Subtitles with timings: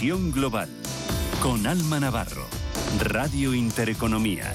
[0.00, 0.66] Visión Global
[1.42, 2.46] con Alma Navarro,
[3.00, 4.50] Radio Intereconomía.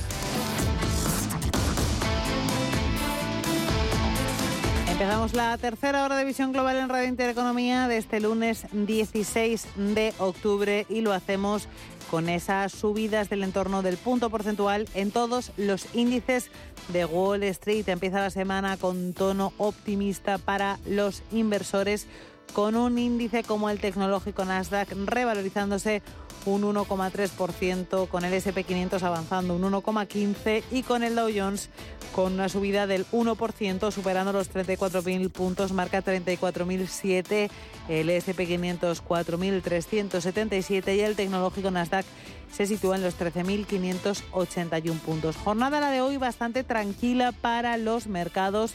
[4.90, 10.16] Empezamos la tercera hora de Visión Global en Radio Intereconomía de este lunes 16 de
[10.18, 11.68] octubre y lo hacemos
[12.10, 16.50] con esas subidas del entorno del punto porcentual en todos los índices
[16.88, 17.88] de Wall Street.
[17.88, 22.08] Empieza la semana con tono optimista para los inversores,
[22.54, 26.02] con un índice como el tecnológico Nasdaq revalorizándose
[26.46, 31.70] un 1,3%, con el SP500 avanzando un 1,15% y con el Dow Jones
[32.14, 37.50] con una subida del 1%, superando los 34.000 puntos, marca 34.007,
[37.90, 42.06] el SP500 4.377 y el tecnológico Nasdaq
[42.54, 45.36] se sitúa en los 13.581 puntos.
[45.36, 48.74] Jornada la de hoy bastante tranquila para los mercados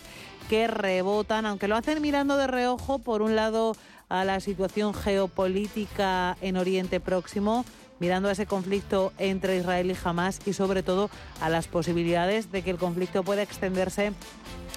[0.50, 3.76] que rebotan, aunque lo hacen mirando de reojo, por un lado,
[4.08, 7.64] a la situación geopolítica en Oriente Próximo,
[8.00, 11.08] mirando a ese conflicto entre Israel y Hamas y sobre todo
[11.40, 14.12] a las posibilidades de que el conflicto pueda extenderse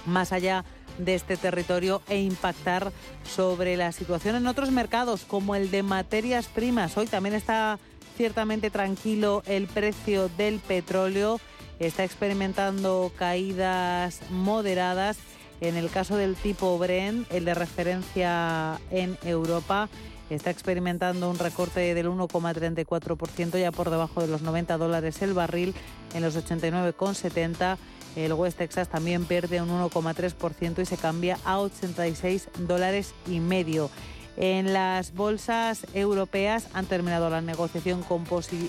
[0.06, 0.64] más allá
[1.00, 2.92] de este territorio e impactar
[3.28, 6.96] sobre la situación en otros mercados como el de materias primas.
[6.98, 7.80] Hoy también está
[8.16, 11.40] ciertamente tranquilo el precio del petróleo,
[11.80, 15.18] está experimentando caídas moderadas
[15.62, 19.90] en el caso del tipo Bren, el de referencia en Europa,
[20.30, 25.74] está experimentando un recorte del 1,34%, ya por debajo de los 90 dólares el barril,
[26.14, 27.78] en los 89,70.
[28.16, 33.90] El West Texas también pierde un 1,3% y se cambia a 86 dólares y medio.
[34.36, 38.04] En las bolsas europeas han terminado la negociación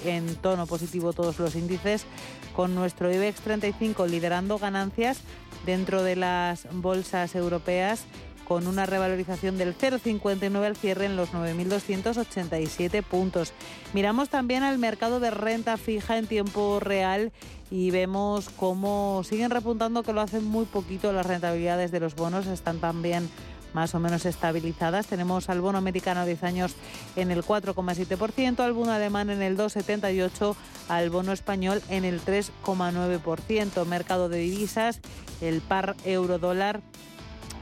[0.04, 2.04] en tono positivo todos los índices,
[2.54, 5.20] con nuestro IBEX 35 liderando ganancias
[5.64, 8.04] dentro de las bolsas europeas
[8.44, 13.52] con una revalorización del 0,59 al cierre en los 9.287 puntos.
[13.92, 17.32] Miramos también al mercado de renta fija en tiempo real
[17.70, 22.46] y vemos cómo siguen repuntando que lo hacen muy poquito las rentabilidades de los bonos,
[22.46, 23.28] están también
[23.74, 25.08] más o menos estabilizadas.
[25.08, 26.74] Tenemos al bono americano a 10 años
[27.16, 30.54] en el 4,7%, al bono alemán en el 2,78%,
[30.88, 33.84] al bono español en el 3,9%.
[33.84, 35.00] Mercado de divisas,
[35.40, 36.80] el par euro-dólar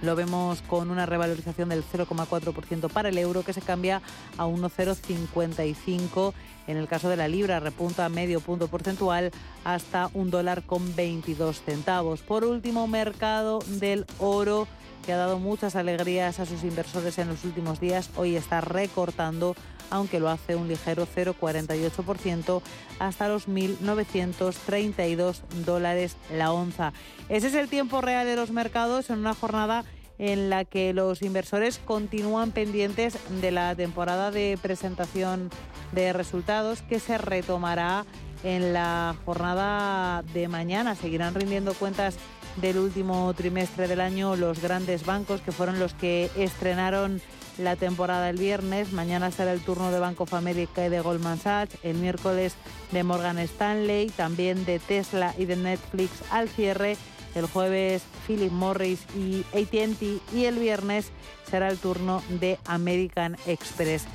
[0.03, 4.03] lo vemos con una revalorización del 0,4% para el euro que se cambia
[4.37, 6.35] a 1,055.
[6.67, 9.31] En el caso de la libra repunta medio punto porcentual
[9.65, 12.21] hasta un dólar con 22 centavos.
[12.23, 14.67] Por último, mercado del oro
[15.03, 19.55] que ha dado muchas alegrías a sus inversores en los últimos días, hoy está recortando,
[19.91, 22.63] aunque lo hace un ligero 0,48%
[22.99, 26.93] hasta los 1.932 dólares la onza.
[27.29, 29.85] Ese es el tiempo real de los mercados en una jornada
[30.19, 35.51] en la que los inversores continúan pendientes de la temporada de presentación
[35.93, 38.05] de resultados que se retomará
[38.45, 40.95] en la jornada de mañana.
[40.95, 42.17] Seguirán rindiendo cuentas
[42.57, 47.21] del último trimestre del año los grandes bancos que fueron los que estrenaron
[47.59, 48.93] la temporada el viernes.
[48.93, 51.77] Mañana será el turno de Bank of America y de Goldman Sachs.
[51.83, 52.55] El miércoles
[52.91, 56.97] de Morgan Stanley, también de Tesla y de Netflix al cierre.
[57.35, 61.11] El jueves Philip Morris y ATT y el viernes
[61.51, 64.07] será el turno de American Express.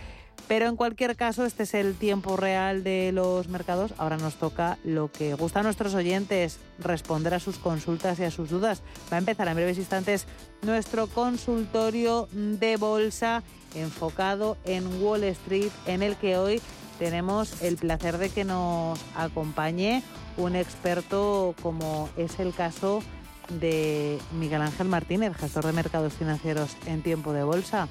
[0.47, 3.94] Pero en cualquier caso, este es el tiempo real de los mercados.
[3.97, 8.31] Ahora nos toca lo que gusta a nuestros oyentes, responder a sus consultas y a
[8.31, 8.81] sus dudas.
[9.12, 10.25] Va a empezar en breves instantes
[10.62, 13.44] nuestro consultorio de bolsa
[13.75, 16.62] enfocado en Wall Street, en el que hoy
[16.97, 20.02] tenemos el placer de que nos acompañe
[20.38, 23.02] un experto como es el caso
[23.50, 27.88] de Miguel Ángel Martínez, gestor de mercados financieros en tiempo de bolsa.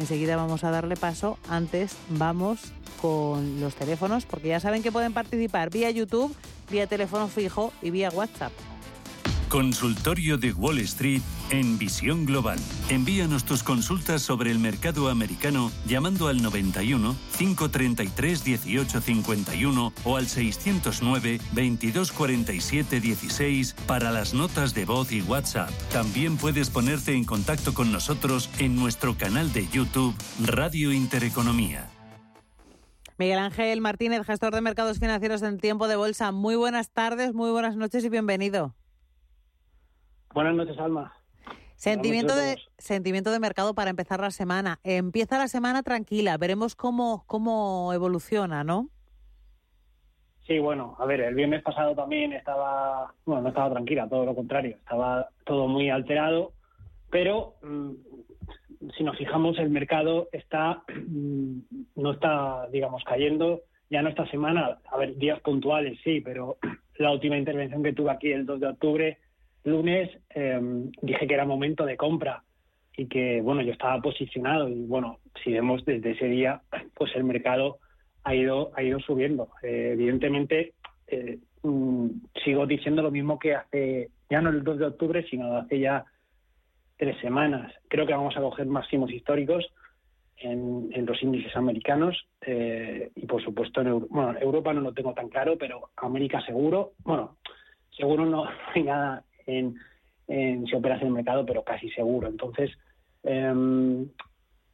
[0.00, 1.38] Enseguida vamos a darle paso.
[1.46, 2.72] Antes vamos
[3.02, 6.34] con los teléfonos, porque ya saben que pueden participar vía YouTube,
[6.70, 8.52] vía teléfono fijo y vía WhatsApp.
[9.50, 12.56] Consultorio de Wall Street en Visión Global.
[12.88, 21.38] Envíanos tus consultas sobre el mercado americano llamando al 91 533 1851 o al 609
[21.52, 25.70] 2247 16 para las notas de voz y WhatsApp.
[25.92, 30.14] También puedes ponerte en contacto con nosotros en nuestro canal de YouTube
[30.46, 31.90] Radio Intereconomía.
[33.18, 36.30] Miguel Ángel Martínez, gestor de mercados financieros en tiempo de bolsa.
[36.30, 38.76] Muy buenas tardes, muy buenas noches y bienvenido.
[40.32, 41.12] Buenas noches, Alma.
[41.74, 44.78] Sentimiento de, sentimiento de mercado para empezar la semana.
[44.84, 48.90] Empieza la semana tranquila, veremos cómo, cómo evoluciona, ¿no?
[50.46, 54.34] Sí, bueno, a ver, el viernes pasado también estaba, bueno, no estaba tranquila, todo lo
[54.34, 56.52] contrario, estaba todo muy alterado,
[57.08, 57.92] pero mm,
[58.96, 61.60] si nos fijamos, el mercado está mm,
[61.96, 66.58] no está, digamos, cayendo ya no esta semana, a ver, días puntuales sí, pero
[66.96, 69.18] la última intervención que tuve aquí el 2 de octubre,
[69.64, 72.42] lunes, em, dije que era momento de compra
[72.96, 76.62] y que, bueno, yo estaba posicionado y, bueno, si vemos desde ese día,
[76.94, 77.78] pues el mercado
[78.24, 79.48] ha ido, ha ido subiendo.
[79.62, 80.74] Eh, evidentemente,
[81.06, 82.08] eh, mm,
[82.44, 86.04] sigo diciendo lo mismo que hace, ya no el 2 de octubre, sino hace ya
[86.96, 87.72] tres semanas.
[87.88, 89.66] Creo que vamos a coger máximos históricos
[90.36, 95.56] en, los índices americanos eh, y, por supuesto, en Europa no lo tengo tan claro,
[95.58, 96.92] pero América seguro.
[97.04, 97.36] Bueno,
[97.90, 99.76] seguro no hay nada en,
[100.28, 102.28] en si operas en el mercado, pero casi seguro.
[102.28, 102.70] Entonces,
[103.22, 104.08] em,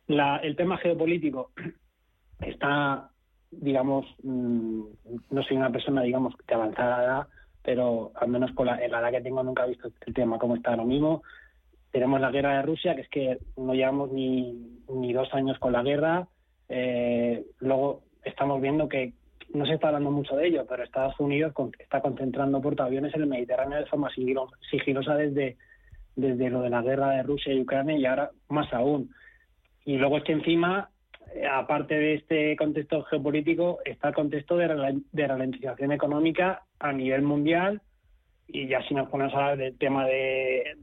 [0.09, 1.51] el tema geopolítico
[2.41, 3.11] está,
[3.51, 4.83] digamos, mm,
[5.31, 7.27] no soy una persona, digamos, de avanzada edad,
[7.63, 10.57] pero al menos con la, la edad que tengo nunca he visto el tema como
[10.57, 11.23] está ahora mismo
[11.97, 15.73] tenemos la guerra de Rusia, que es que no llevamos ni, ni dos años con
[15.73, 16.29] la guerra.
[16.69, 19.15] Eh, luego estamos viendo que
[19.53, 23.29] no se está hablando mucho de ello, pero Estados Unidos está concentrando portaaviones en el
[23.29, 25.57] Mediterráneo de forma sigilosa desde,
[26.15, 29.11] desde lo de la guerra de Rusia y Ucrania y ahora más aún.
[29.85, 30.91] Y luego es que encima,
[31.35, 37.23] eh, aparte de este contexto geopolítico, está el contexto de, de ralentización económica a nivel
[37.23, 37.81] mundial
[38.49, 40.77] y ya si nos ponemos a hablar del tema de,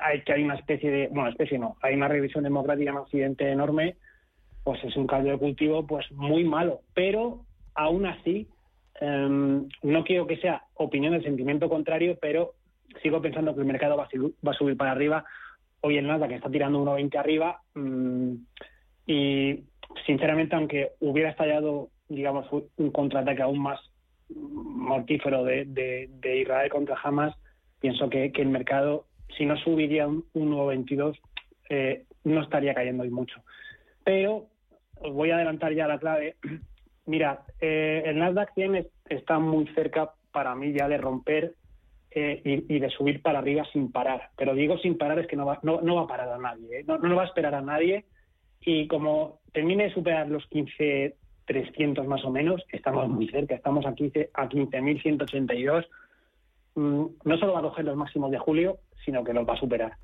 [0.00, 3.50] hay que hay una especie de, bueno, especie no, hay una revisión democrática en Occidente
[3.50, 3.96] enorme,
[4.64, 6.80] pues es un caldo de cultivo pues muy malo.
[6.94, 7.44] Pero
[7.80, 8.46] aún así,
[9.00, 12.52] em, no quiero que sea opinión del sentimiento contrario, pero
[13.02, 15.24] sigo pensando que el mercado va a, subir, para arriba.
[15.80, 18.34] Hoy el que está tirando 1,20 arriba mm,
[19.06, 19.64] y
[20.06, 22.46] sinceramente, aunque hubiera estallado, digamos,
[22.76, 23.80] un contraataque aún más
[24.28, 27.34] mortífero de, de, Israel contra Hamas,
[27.80, 29.06] pienso que, que el mercado
[29.36, 31.18] si no subiría un 1,22,
[31.68, 33.42] eh, no estaría cayendo hoy mucho.
[34.04, 34.46] Pero
[35.00, 36.36] os voy a adelantar ya la clave.
[37.10, 41.56] Mira, eh, el Nasdaq 100 está muy cerca para mí ya de romper
[42.12, 44.30] eh, y, de subir para arriba sin parar.
[44.36, 46.98] Pero digo sin parar es que no va, no, va a parar a nadie, no,
[46.98, 48.04] no va a esperar a nadie.
[48.60, 53.92] Y como termine de superar los 15.300 más o menos, estamos muy cerca, estamos a
[53.92, 55.88] 15.182.
[56.76, 59.60] Mm, no solo va a coger los máximos de julio, sino que los va a
[59.60, 59.94] superar.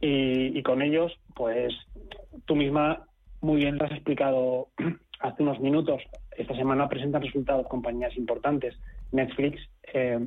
[0.00, 1.74] Y, con ellos, pues
[2.46, 3.04] tú misma
[3.42, 4.68] muy bien lo has explicado
[5.20, 6.02] hace unos minutos.
[6.36, 8.74] Esta semana presentan resultados compañías importantes.
[9.12, 9.60] Netflix,
[9.92, 10.18] eh,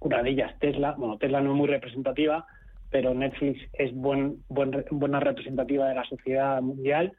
[0.00, 0.94] una de ellas Tesla.
[0.96, 2.46] Bueno, Tesla no es muy representativa,
[2.90, 7.12] pero Netflix es buen, buena representativa de la sociedad mundial.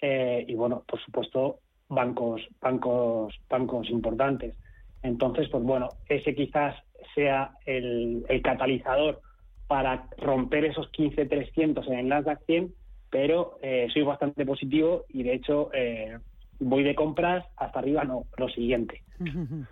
[0.00, 4.56] Eh, y bueno, por supuesto, bancos, bancos, bancos importantes.
[5.02, 6.76] Entonces, pues bueno, ese quizás
[7.14, 9.20] sea el, catalizador
[9.66, 12.72] para romper esos 15.300 en el Nasdaq 100,
[13.12, 16.18] pero eh, soy bastante positivo y de hecho eh,
[16.58, 19.04] voy de compras hasta arriba, no, lo siguiente.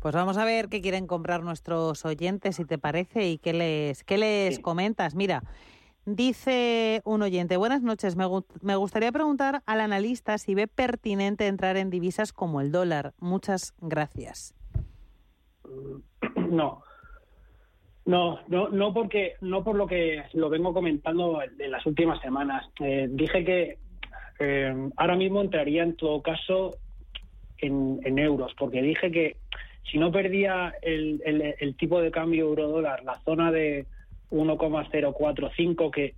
[0.00, 4.04] Pues vamos a ver qué quieren comprar nuestros oyentes, si te parece, y qué les,
[4.04, 5.14] qué les comentas.
[5.14, 5.42] Mira,
[6.04, 8.26] dice un oyente, buenas noches, me,
[8.60, 13.14] me gustaría preguntar al analista si ve pertinente entrar en divisas como el dólar.
[13.18, 14.54] Muchas gracias.
[16.50, 16.82] No.
[18.06, 22.66] No, no, no porque no por lo que lo vengo comentando en las últimas semanas.
[22.80, 23.78] Eh, dije que
[24.40, 26.76] eh, ahora mismo entraría en todo caso
[27.58, 29.36] en, euros, porque dije que
[29.90, 31.22] si no perdía el,
[31.58, 33.86] el, tipo de cambio euro-dólar, la zona de
[34.30, 36.14] 1,045, que,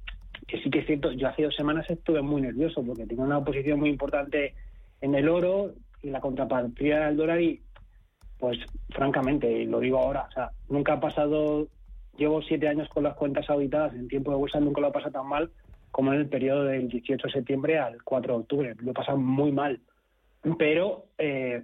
[0.48, 3.44] que sí que es cierto, yo hace dos semanas estuve muy nervioso porque tenía una
[3.44, 4.54] posición muy importante
[5.00, 7.60] en el oro y la contrapartida del dólar y
[8.38, 8.58] pues
[8.90, 11.68] francamente, y lo digo ahora, o sea, nunca ha pasado,
[12.16, 15.12] llevo siete años con las cuentas auditadas en tiempo de bolsa, nunca lo ha pasado
[15.12, 15.50] tan mal
[15.90, 18.74] como en el periodo del 18 de septiembre al 4 de octubre.
[18.80, 19.80] Lo he pasado muy mal.
[20.58, 21.62] Pero eh,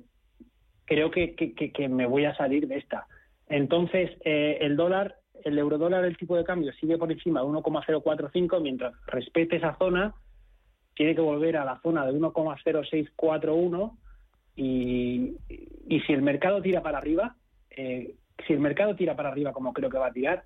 [0.87, 3.07] creo que, me voy a salir de esta.
[3.49, 8.61] Entonces, eh, el dólar, el eurodólar, el tipo de cambio sigue por encima de 1,045,
[8.61, 10.15] mientras respete esa zona,
[10.95, 13.99] tiene que volver a la zona de 1,0641
[14.57, 15.37] y,
[16.07, 17.37] si el mercado tira para arriba,
[17.71, 18.15] eh,
[18.47, 20.45] si el mercado tira para arriba como creo que va a tirar,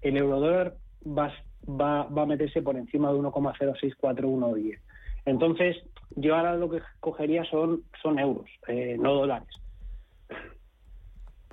[0.00, 0.74] el eurodólar
[1.06, 1.32] va,
[1.68, 4.78] va, va a meterse por encima de 1,064110.
[5.24, 5.76] Entonces,
[6.16, 9.48] yo ahora lo que cogería son, son euros, eh, no dólares.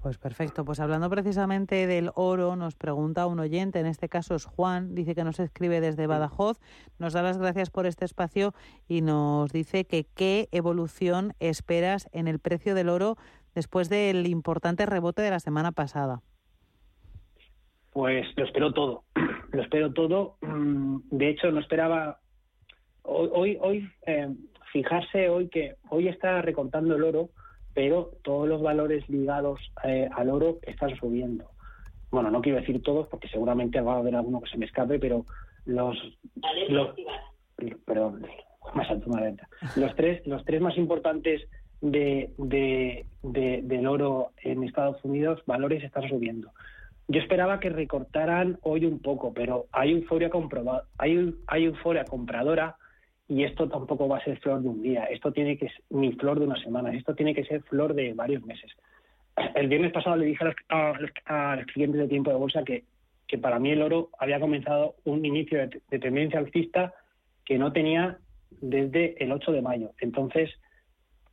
[0.01, 0.63] Pues perfecto.
[0.63, 5.13] Pues hablando precisamente del oro, nos pregunta un oyente, en este caso es Juan, dice
[5.13, 6.57] que nos escribe desde Badajoz,
[6.99, 8.53] nos da las gracias por este espacio
[8.87, 13.17] y nos dice que qué evolución esperas en el precio del oro
[13.55, 16.21] después del importante rebote de la semana pasada.
[17.91, 19.03] Pues lo espero todo.
[19.51, 20.37] lo espero todo.
[20.41, 22.19] Mm, de hecho, no esperaba
[23.03, 24.29] hoy, hoy eh,
[24.71, 27.29] fijarse hoy que hoy está recortando el oro,
[27.73, 31.49] pero todos los valores ligados eh, al oro están subiendo.
[32.11, 34.99] Bueno, no quiero decir todos porque seguramente va a haber alguno que se me escape,
[34.99, 35.25] pero
[35.65, 35.95] los,
[36.69, 36.95] los
[37.85, 38.25] perdón,
[38.73, 39.11] más alto
[39.75, 41.47] Los tres, los tres más importantes
[41.81, 43.05] de, de,
[43.63, 46.51] del oro en Estados Unidos, valores están subiendo.
[47.07, 50.29] Yo esperaba que recortaran hoy un poco, pero hay euforia
[50.97, 52.75] hay, hay euforia compradora
[53.27, 56.11] y esto tampoco va a ser flor de un día, esto tiene que ser ni
[56.13, 58.71] flor de una semana, esto tiene que ser flor de varios meses.
[59.55, 62.83] El viernes pasado le dije a los, clientes de tiempo de bolsa que,
[63.27, 66.93] que, para mí el oro había comenzado un inicio de, de tendencia alcista
[67.45, 68.17] que no tenía
[68.61, 69.91] desde el 8 de mayo.
[69.99, 70.49] Entonces,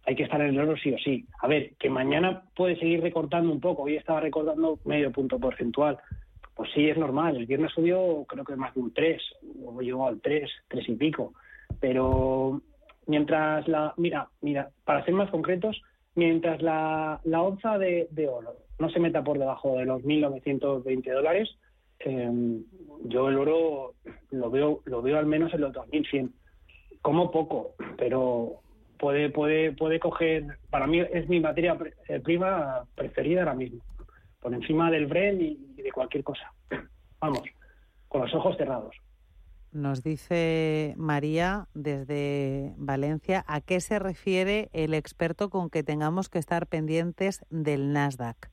[0.06, 1.26] hay que estar en el oro sí o sí.
[1.42, 5.98] A ver, que mañana puede seguir recortando un poco, hoy estaba recortando medio punto porcentual.
[6.54, 7.36] Pues sí, es normal.
[7.36, 9.20] El viernes subió creo que más de un 3,
[9.66, 11.34] o llegó al 3, 3 y pico.
[11.80, 12.62] Pero
[13.06, 13.92] mientras la.
[13.96, 15.82] Mira, mira, para ser más concretos,
[16.14, 21.48] mientras la, la onza de, oro no se meta por debajo de los 1.920 dólares,
[21.98, 22.62] em,
[23.04, 23.94] yo el oro
[24.30, 26.30] lo veo, lo veo al menos en los 2.100.
[27.02, 28.60] Como poco, pero
[28.98, 31.76] puede, puede, puede coger, para mí es mi materia
[32.08, 33.80] eh, prima preferida ahora mismo,
[34.40, 36.52] por encima del Bren y, de cualquier cosa.
[37.20, 37.42] Vamos,
[38.08, 38.94] con los ojos cerrados.
[39.72, 46.38] Nos dice María desde Valencia, ¿a qué se refiere el experto con que tengamos que
[46.38, 48.50] estar pendientes del Nasdaq?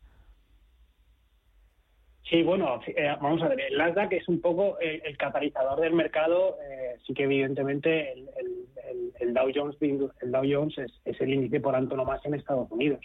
[2.30, 6.58] Sí, bueno, eh, vamos a ver, el Nasdaq es un poco el, catalizador del mercado,
[6.64, 12.30] eh, sí que evidentemente el, Dow Jones, el Dow Jones es, el índice por antonomasia
[12.30, 13.02] en Estados Unidos,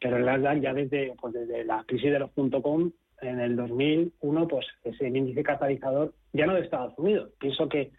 [0.00, 2.30] pero el Nasdaq ya desde, pues desde la crisis de los
[2.62, 2.92] .com
[3.22, 7.90] en el 2001, pues es el índice catalizador ya no de Estados Unidos, pienso que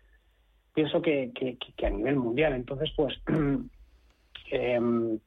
[0.74, 3.13] pienso que, que, a nivel mundial, entonces pues
[4.51, 4.79] eh,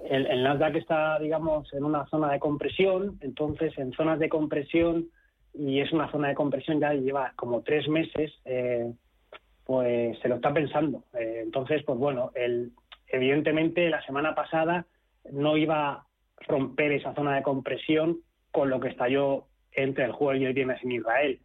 [0.00, 5.08] el, el, Nasdaq está, digamos, en una zona de compresión, entonces en zonas de compresión,
[5.54, 8.92] y es una zona de compresión ya lleva como tres meses, eh,
[9.64, 11.04] pues se lo está pensando.
[11.14, 12.72] Eh, entonces, pues bueno, el,
[13.08, 14.86] evidentemente la semana pasada
[15.32, 16.06] no iba a
[16.46, 18.18] romper esa zona de compresión
[18.52, 21.40] con lo que estalló entre el jueves y el viernes en Israel.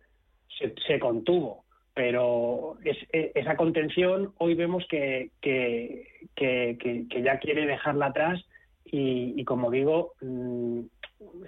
[0.59, 1.60] Se, se contuvo,
[1.93, 8.43] pero e, esa contención hoy vemos que, que, que, ya quiere dejarla atrás
[8.85, 10.81] y, como digo, mm,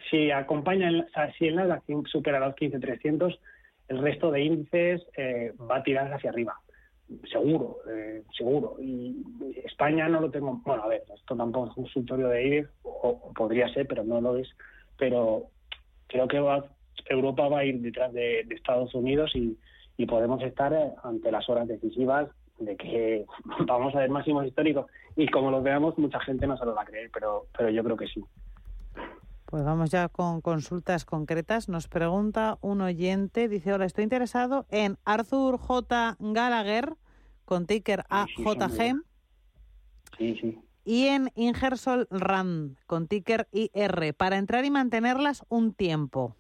[0.09, 0.89] si acompaña,
[1.37, 3.37] si el Nasdaq supera los 15.300,
[3.89, 6.57] el resto de índices eh, va a tirar hacia arriba.
[7.29, 8.77] Seguro, eh, seguro.
[8.79, 9.23] Y
[9.65, 10.61] España no lo tengo.
[10.65, 14.21] Bueno, a ver, esto tampoco es un consultorio de IBEX, o, podría ser, pero no
[14.21, 14.49] lo es.
[14.97, 15.47] Pero
[16.07, 16.37] creo que
[17.09, 19.57] Europa va a ir detrás de Estados Unidos y,
[19.97, 23.25] y podemos estar eh, ante las horas decisivas de que
[23.67, 24.85] vamos a ver máximos históricos
[25.15, 27.83] y como los veamos mucha gente no se lo va a creer, pero, pero yo
[27.83, 28.23] creo que sí.
[29.45, 31.69] Pues vamos ya con consultas concretas.
[31.69, 36.17] Nos pregunta un oyente, dice, hola, estoy interesado en Arthur J.
[36.19, 36.95] Gallagher
[37.45, 39.03] con ticker AJG.
[40.17, 40.59] Sí, sí.
[40.85, 46.35] Y en Ingersol Rand con ticker IR para entrar y mantenerlas un tiempo.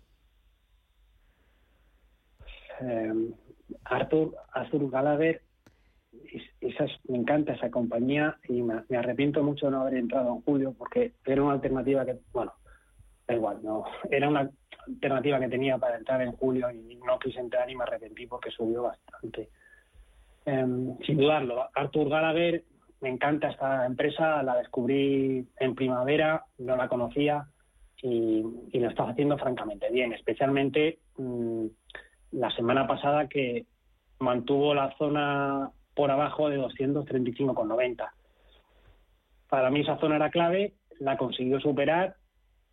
[2.81, 3.33] Eh,
[3.85, 5.41] Arthur, Arthur Gallagher,
[7.07, 11.13] me encanta esa compañía y me, arrepiento mucho de no haber entrado en julio porque
[11.25, 12.53] era una alternativa que, bueno,
[13.27, 14.49] da igual, no, era una
[14.87, 18.51] alternativa que tenía para entrar en julio y no quise entrar y me arrepentí porque
[18.51, 19.49] subió bastante.
[20.45, 22.63] Em, sin dudarlo, Arthur Gallagher,
[23.01, 27.47] me encanta esta empresa, la descubrí en primavera, no la conocía
[28.01, 28.43] y,
[28.73, 30.99] lo está haciendo francamente bien, especialmente...
[31.17, 31.67] Mm,
[32.33, 33.65] la semana pasada que
[34.19, 38.09] mantuvo la zona por abajo de 235,90.
[39.49, 42.15] Para mí esa zona era clave, la consiguió superar,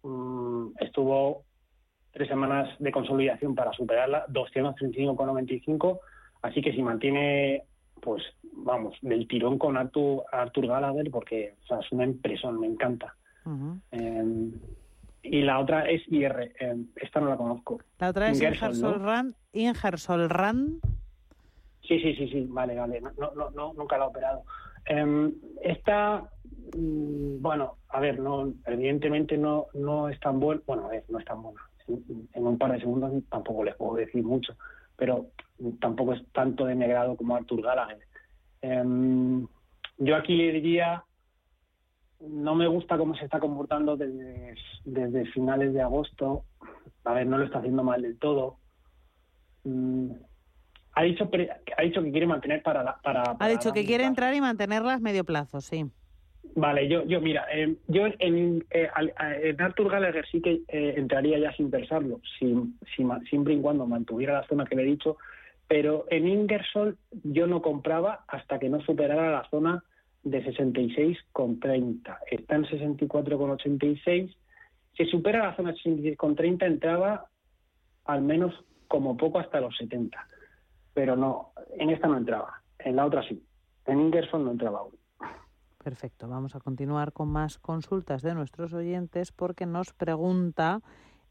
[0.02, 1.44] mm, estuvo
[2.12, 6.00] tres semanas de consolidación para superarla, 235,95,
[6.42, 7.64] así que si mantiene,
[8.00, 13.14] pues vamos, del tirón con Artur, Artur Gallagher, porque es una impresión, me encanta
[15.22, 16.52] y la otra es IR.
[16.58, 17.78] Eh, esta no la conozco.
[17.98, 19.32] La otra es Ingersoll, ¿no?
[21.86, 23.00] Sí, sí, sí, sí, vale, vale.
[23.00, 24.44] No, no, no nunca la he operado.
[24.86, 26.22] Eh, esta,
[26.76, 30.62] mm, bueno, a ver, no, evidentemente no, no es tan buena.
[30.66, 31.60] Bueno, a ver, no es tan buena.
[32.34, 34.54] En, un par de segundos tampoco les puedo decir mucho,
[34.96, 35.26] pero
[35.80, 37.98] tampoco es tanto de mi grado como Artur Gallagher.
[38.62, 39.46] Em,
[39.98, 41.04] yo aquí le diría
[42.20, 46.44] no me gusta cómo se está comportando desde, desde finales de agosto.
[47.04, 48.56] A ver, no lo está haciendo mal del todo.
[49.64, 50.10] mm,
[50.92, 51.30] ha dicho
[51.76, 55.24] ha dicho que quiere mantener para para, ha dicho que quiere entrar y mantenerlas medio
[55.24, 55.86] plazo, sí.
[56.56, 58.88] Vale, yo, yo mira, eh, yo en, eh,
[59.42, 62.76] en Arthur Gallagher sí que eh, entraría ya sin pensarlo, sin,
[63.28, 65.16] siempre y cuando mantuviera la zona que le he dicho,
[65.68, 69.84] pero en Ingersoll yo no compraba hasta que no superara la zona
[70.22, 72.18] de 66,30.
[72.30, 74.36] Está en 64,86.
[74.96, 77.26] Si supera la zona de 66,30 entraba
[78.04, 78.54] al menos
[78.88, 80.26] como poco hasta los 70.
[80.94, 82.62] Pero no, en esta no entraba.
[82.78, 83.42] En la otra sí.
[83.86, 85.00] En Ingersoll no entraba aún.
[85.82, 90.82] Perfecto, vamos a continuar con más consultas de nuestros oyentes porque nos pregunta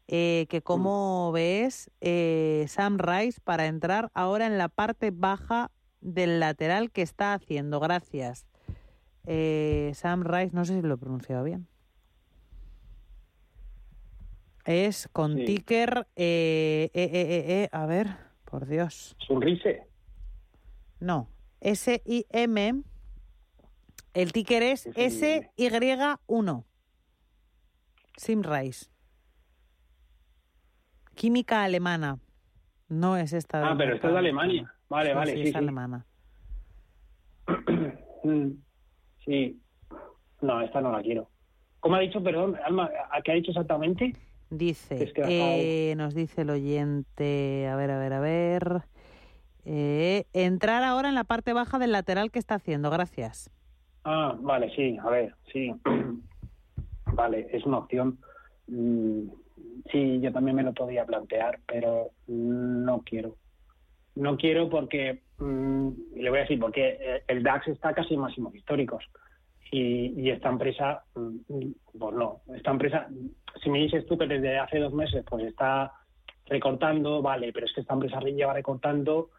[0.08, 1.34] eh, que cómo mm.
[1.34, 5.70] ves eh, Sam Rice para entrar ahora en la parte baja
[6.00, 7.78] del lateral que está haciendo.
[7.78, 8.49] Gracias.
[9.26, 11.66] Eh, Sam Rice, no sé si lo he pronunciado bien.
[14.64, 16.06] Es con ticker,
[17.72, 18.08] a ver,
[18.44, 19.16] por Dios.
[19.18, 19.82] Sunrise.
[21.00, 21.28] No,
[21.60, 22.82] S-I-M
[24.12, 26.64] el ticker es SY1.
[28.16, 28.90] Simrise.
[31.14, 32.18] Química alemana.
[32.88, 33.70] No es esta.
[33.70, 34.74] Ah, pero esta es de Alemania.
[34.88, 35.34] Vale, vale.
[35.34, 36.04] Sí, es alemana.
[39.24, 39.60] Sí.
[40.40, 41.28] No, esta no la quiero.
[41.80, 44.14] ¿Cómo ha dicho, perdón, Alma, ¿a qué ha dicho exactamente?
[44.50, 48.82] Dice, eh, nos dice el oyente, a ver, a ver, a ver.
[49.64, 53.50] Eh, entrar ahora en la parte baja del lateral que está haciendo, gracias.
[54.04, 55.72] Ah, vale, sí, a ver, sí.
[57.14, 58.18] vale, es una opción.
[58.66, 59.28] Mm,
[59.92, 63.36] sí, yo también me lo podía plantear, pero no quiero.
[64.16, 68.20] No quiero porque, mm, le voy a decir, porque eh, el DAX está casi en
[68.20, 69.04] máximos históricos.
[69.72, 73.08] Y, y, esta empresa, mm, pues no, esta empresa,
[73.62, 75.92] si me dices tú que desde hace dos meses pues está
[76.46, 79.30] recortando, vale, pero es que esta empresa lleva recortando,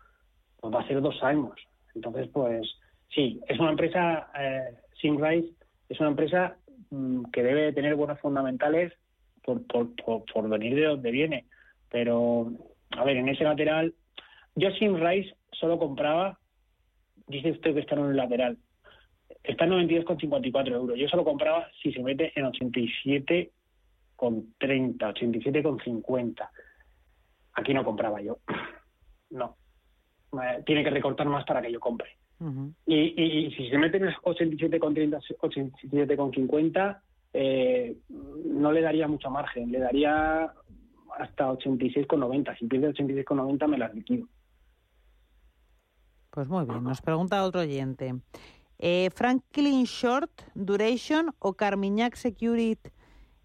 [0.60, 1.56] pues va a ser dos años.
[1.93, 2.65] Entonces, pues
[3.13, 4.76] Sí, es una empresa, eh,
[5.89, 6.56] es una empresa
[6.89, 8.93] mm, que debe tener buenos fundamentales
[9.43, 11.45] por, por, venir de donde viene.
[11.89, 12.52] Pero,
[12.91, 13.93] a ver, en ese lateral,
[14.56, 16.38] yo Simrise solo compraba,
[17.28, 18.58] dice usted que está en el lateral,
[19.44, 20.98] está en 92,54 euros.
[20.98, 23.52] Yo solo compraba si se mete en 87,30,
[24.18, 26.50] 87,50.
[27.54, 28.38] Aquí no compraba yo.
[29.32, 29.56] No.
[30.66, 32.18] Tiene que recortar más para que yo compre
[32.86, 37.02] y, si se meten en 87,30, 87,50,
[37.34, 40.52] eh, no le daría mucho margen, le daría
[41.20, 42.58] hasta 86,90.
[42.58, 44.28] Si pierde 86,90 me las liquido.
[46.32, 48.15] Pues muy bien, nos pregunta otro oyente.
[48.80, 52.89] Eh, ¿Franklin Short, Duration o Carmignac Security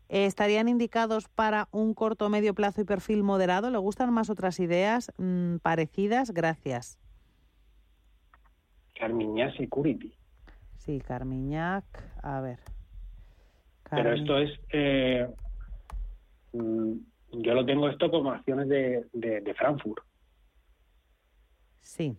[0.08, 3.70] eh, estarían indicados para un corto medio plazo y perfil moderado?
[3.70, 6.32] ¿Le gustan más otras ideas mm, parecidas?
[6.32, 6.98] Gracias.
[8.98, 10.14] Carmiñac Security.
[10.78, 11.84] Sí, Carmiñac,
[12.22, 12.60] a ver.
[13.90, 15.28] Pero esto es, eh,
[16.52, 16.92] mm,
[17.32, 20.02] yo lo tengo esto como acciones de, de, Frankfurt.
[21.80, 22.16] Sí,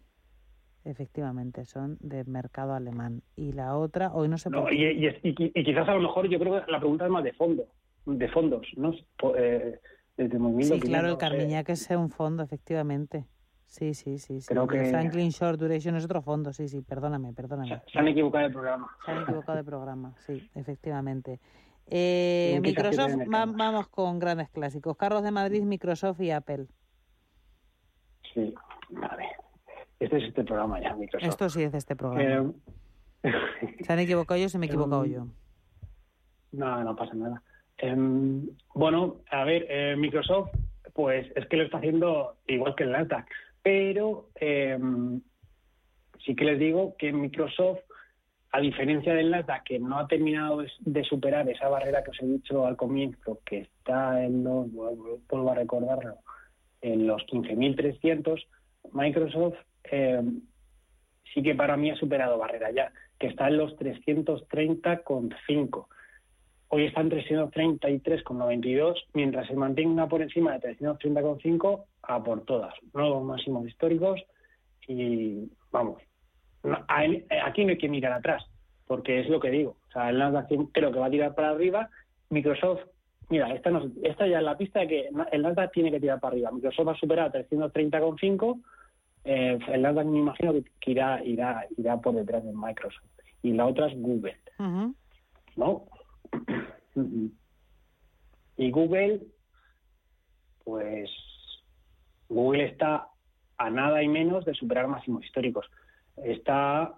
[0.89, 3.21] efectivamente, son de mercado alemán.
[3.36, 4.76] Y la otra, hoy no se puede...
[4.76, 7.65] y, y, quizás a lo mejor yo creo que la pregunta es más de fondo,
[8.06, 8.93] de fondos, ¿no?
[9.38, 9.80] Eh,
[10.62, 13.26] sí, claro, el Carmiñac es un fondo, efectivamente.
[13.65, 14.41] Sí, sí, sí.
[14.41, 14.47] sí.
[14.47, 14.86] Creo que...
[14.86, 17.82] Franklin Short Duration es otro fondo, sí, sí, perdóname, perdóname.
[17.91, 18.89] Se, han equivocado de programa.
[19.06, 21.39] Se han equivocado de programa, sí, efectivamente.
[21.89, 24.95] Eh, Microsoft, vamos con grandes clásicos.
[24.97, 26.67] Carlos de Madrid, Microsoft y Apple.
[28.34, 28.54] Sí,
[28.89, 29.26] vale.
[29.99, 31.29] Este es este programa ya, Microsoft.
[31.29, 32.53] Esto sí es este programa.
[33.23, 33.31] Eh,
[33.81, 35.27] se han equivocado ellos, se me he equivocado em, yo.
[36.51, 37.41] No, no pasa nada.
[37.77, 40.51] Em, bueno, a ver, eh, Microsoft,
[40.93, 43.27] pues es que lo está haciendo igual que el Nasdaq
[43.67, 45.19] pero em,
[46.25, 47.81] sí que les digo que Microsoft,
[48.53, 52.27] a diferencia del Nasdaq, que no ha terminado de superar esa barrera que os he
[52.27, 56.15] dicho al comienzo, que está en los, vuelvo a recordarlo,
[56.79, 58.45] en los 15.300,
[58.93, 59.57] Microsoft
[59.91, 60.41] em,
[61.34, 65.88] sí que para mí ha superado barrera ya, que está en los 330,5.
[66.69, 72.73] Hoy está en 333,92, mientras se mantenga por encima de 330,5 a por todas.
[72.93, 74.21] Nuevos máximos históricos
[74.88, 76.02] y vamos,
[77.39, 78.43] aquí no hay que mirar atrás,
[78.86, 79.78] porque es lo que digo.
[79.89, 81.89] O sea, el Nasdaq creo que va a tirar para arriba.
[82.30, 82.82] Microsoft,
[83.30, 86.19] mira, esta, no, esta ya es la pista de que el Nasdaq tiene que tirar
[86.19, 86.52] para arriba.
[86.52, 88.62] Microsoft va a superar 330,5.
[89.29, 93.03] Eh, el Nasdaq me imagino que irá, irá, irá por detrás de Microsoft.
[93.43, 94.37] Y la otra es Google.
[95.57, 95.85] ¿No?
[98.57, 99.21] y Google,
[100.63, 101.09] pues
[102.29, 103.09] Google está
[103.57, 105.65] a nada y menos de superar máximos históricos.
[106.15, 106.93] Está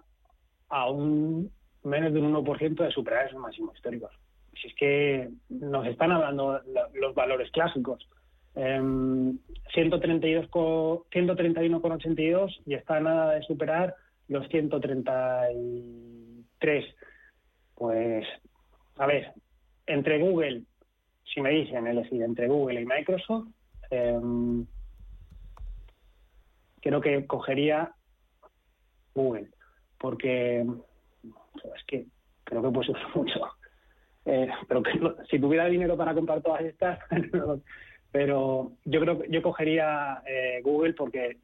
[0.68, 1.50] a un
[1.82, 4.12] menos de un 1% de superar esos máximos históricos.
[4.60, 6.60] Si es que nos están hablando
[6.94, 8.06] los valores clásicos.
[8.54, 9.34] Eh,
[9.74, 13.96] 131,82 y está nada de superar
[14.28, 16.84] los 133.
[17.74, 18.24] Pues,
[18.96, 19.32] a ver,
[19.86, 20.62] entre Google,
[21.32, 23.46] si me dicen elegir entre Google y Microsoft,
[23.90, 24.66] em,
[26.80, 27.92] creo que cogería
[29.14, 29.48] Google,
[29.98, 32.06] porque es que
[32.44, 33.40] creo que puede ser mucho.
[34.26, 34.82] Eh, pero
[35.30, 36.98] si tuviera dinero para comprar todas estas,
[38.12, 41.38] pero yo creo que yo cogería eh, Google porque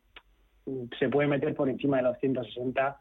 [0.98, 2.98] se puede meter por encima de los 160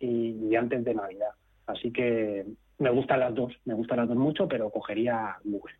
[0.00, 1.30] y, antes de Navidad.
[1.66, 2.46] Así que
[2.78, 5.74] me gustan las dos, me gustan las dos mucho, pero cogería Google.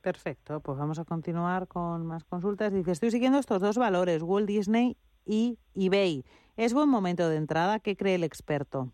[0.00, 2.72] Perfecto, pues vamos a continuar con más consultas.
[2.72, 6.24] Dice, estoy siguiendo estos dos valores, Walt Disney y eBay.
[6.56, 7.80] ¿Es buen momento de entrada?
[7.80, 8.92] ¿Qué cree el experto?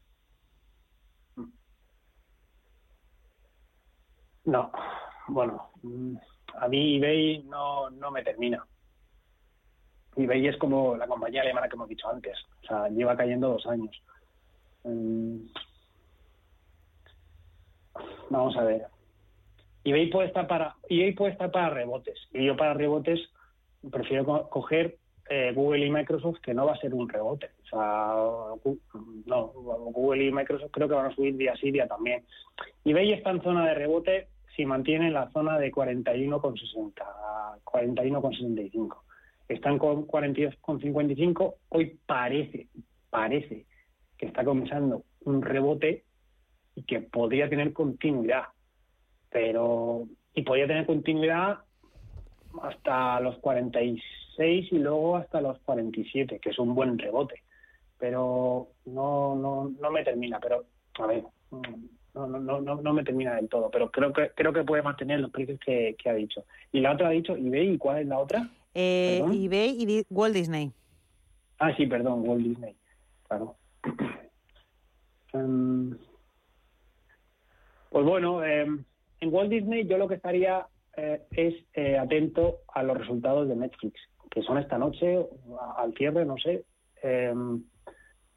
[4.45, 4.71] No,
[5.29, 5.71] bueno,
[6.59, 8.65] a mí eBay no, no me termina
[10.17, 13.67] eBay es como la compañía alemana que hemos dicho antes, o sea, lleva cayendo dos
[13.67, 14.03] años.
[14.85, 15.41] Mm.
[18.31, 18.87] Vamos a ver.
[19.85, 23.21] eBay puede estar para eBay puede estar para rebotes y yo para rebotes
[23.91, 24.97] prefiero coger
[25.29, 27.51] eh, Google y Microsoft que no va a ser un rebote.
[27.65, 28.15] O sea,
[29.27, 29.47] no,
[29.93, 32.25] Google y Microsoft creo que van a subir día sí día también.
[32.85, 36.93] eBay está en zona de rebote si mantiene la zona de 41,60,
[37.65, 38.97] 41,65
[39.49, 42.69] están con 42,55, hoy parece,
[43.11, 43.67] parece
[44.19, 46.05] que está comenzando un rebote
[46.75, 48.45] y que podría tener continuidad,
[49.31, 51.59] pero y podría tener continuidad
[52.63, 57.43] hasta los 46 y luego hasta los 47, que es un buen rebote,
[57.99, 60.65] pero no no no me termina, pero
[60.99, 61.25] a ver,
[62.17, 65.21] no, no, no, no me termina del todo, pero creo que creo que puede mantener
[65.21, 66.45] los precios que, que ha dicho.
[66.73, 68.49] Y la otra ha dicho eBay, ¿y cuál es la otra?
[68.75, 70.73] Eh, eBay y Walt Disney.
[71.59, 72.77] Ah, sí, perdón, Walt Disney.
[73.29, 73.57] Claro.
[75.33, 75.91] Em,
[77.91, 78.85] pues bueno, em,
[79.21, 83.57] en Walt Disney yo lo que estaría eh, es eh, atento a los resultados de
[83.57, 84.01] Netflix,
[84.31, 85.27] que son esta noche,
[85.77, 86.65] al cierre, no sé,
[87.03, 87.63] em,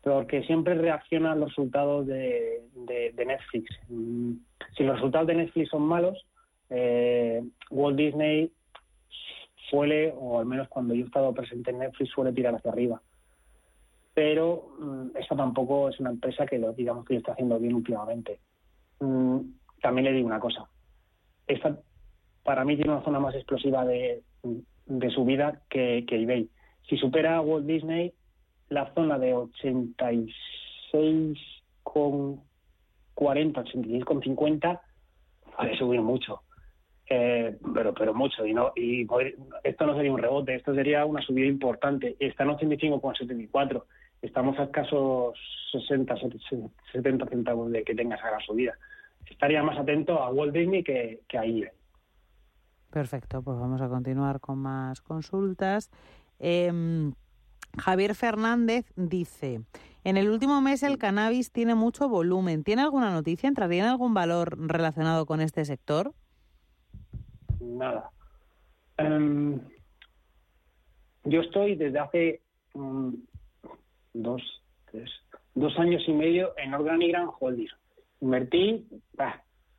[0.02, 2.64] porque siempre reaccionan los resultados de,
[3.16, 3.70] Netflix.
[3.90, 4.34] Mm,
[4.76, 6.26] si los resultados de Netflix son malos,
[7.72, 8.52] Walt Disney
[9.70, 13.02] suele, o al menos cuando yo he estado presente en Netflix, suele tirar hacia arriba.
[14.14, 18.40] Pero mm, esta tampoco es una empresa que lo, digamos que está haciendo bien últimamente.
[19.00, 19.40] Mm,
[19.82, 20.68] también le digo una cosa.
[21.48, 21.78] Esta
[22.44, 24.24] para mí tiene una zona más explosiva de,
[24.86, 26.50] de subida que, que eBay.
[26.88, 28.14] Si supera Walt Disney,
[28.70, 31.38] la zona de 86
[31.84, 32.42] con
[33.14, 34.82] 40, 86 con 50
[35.58, 36.42] puede subir mucho.
[37.12, 39.08] Eh, pero pero mucho y no y
[39.64, 42.16] esto no sería un rebote esto sería una subida importante.
[42.20, 43.84] Está en 85,74
[44.22, 45.34] estamos a escasos
[45.72, 46.16] 60
[46.92, 48.78] 70 centavos de que tenga esa gran subida.
[49.28, 51.72] Estaría más atento a Walt Disney que, que a eBay.
[52.92, 55.90] Perfecto pues vamos a continuar con más consultas.
[56.38, 57.12] Em,
[57.78, 59.62] Javier Fernández dice
[60.04, 62.64] en el último mes el cannabis tiene mucho volumen.
[62.64, 63.48] ¿Tiene alguna noticia?
[63.48, 66.14] ¿Entraría en algún valor relacionado con este sector?
[67.60, 68.10] nada.
[68.98, 69.60] Em,
[71.26, 72.42] yo estoy desde hace
[72.74, 73.14] mm,
[74.14, 74.42] dos,
[74.90, 75.10] tres,
[75.54, 77.68] dos años y medio en Organigram Holding.
[78.22, 78.88] Invertí,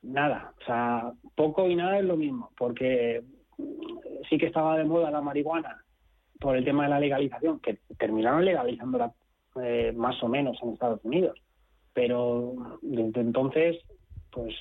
[0.02, 3.22] nada, o sea, poco y nada es lo mismo, porque
[4.28, 5.84] sí que estaba de moda la marihuana
[6.40, 9.12] por el tema de la legalización, que terminaron legalizándola
[9.62, 11.38] eh, más o menos en Estados Unidos.
[11.92, 13.76] Pero desde entonces,
[14.30, 14.54] pues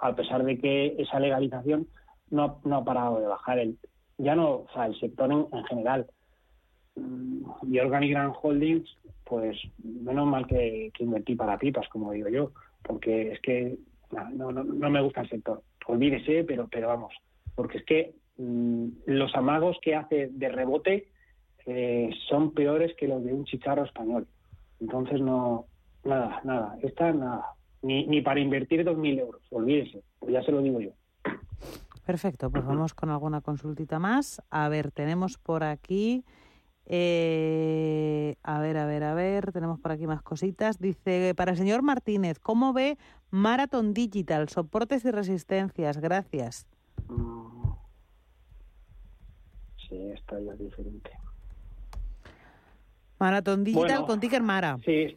[0.00, 1.86] a pesar de que esa legalización
[2.30, 3.58] no, no ha parado de bajar.
[3.58, 3.78] El,
[4.18, 6.06] ya no, o sea, el sector en, general.
[6.96, 8.88] Mm, y Organigram Holdings,
[9.24, 13.78] pues menos mal que, que, invertí para pipas, como digo yo, porque es que
[14.32, 15.62] no, no, no me gusta el sector.
[15.86, 17.14] Olvídese, pero, pero vamos,
[17.54, 21.08] porque es que los amagos que hace de rebote
[21.66, 24.26] eh, son peores que los de un chicharro español.
[24.80, 25.66] Entonces, no,
[26.04, 30.60] nada, nada, esta nada, ni, ni para invertir 2.000 euros, olvídese, pues ya se lo
[30.62, 30.90] digo yo.
[32.04, 34.42] Perfecto, pues vamos con alguna consultita más.
[34.50, 36.22] A ver, tenemos por aquí.
[36.86, 40.78] Eh, a ver, a ver, a ver, tenemos por aquí más cositas.
[40.78, 42.98] Dice, para el señor Martínez, ¿cómo ve
[43.30, 44.50] Marathon Digital?
[44.50, 46.66] Soportes y resistencias, gracias.
[49.88, 51.10] Sí, esta ya es diferente.
[53.18, 54.78] Marathon Digital con Ticker Mara.
[54.84, 55.16] Sí,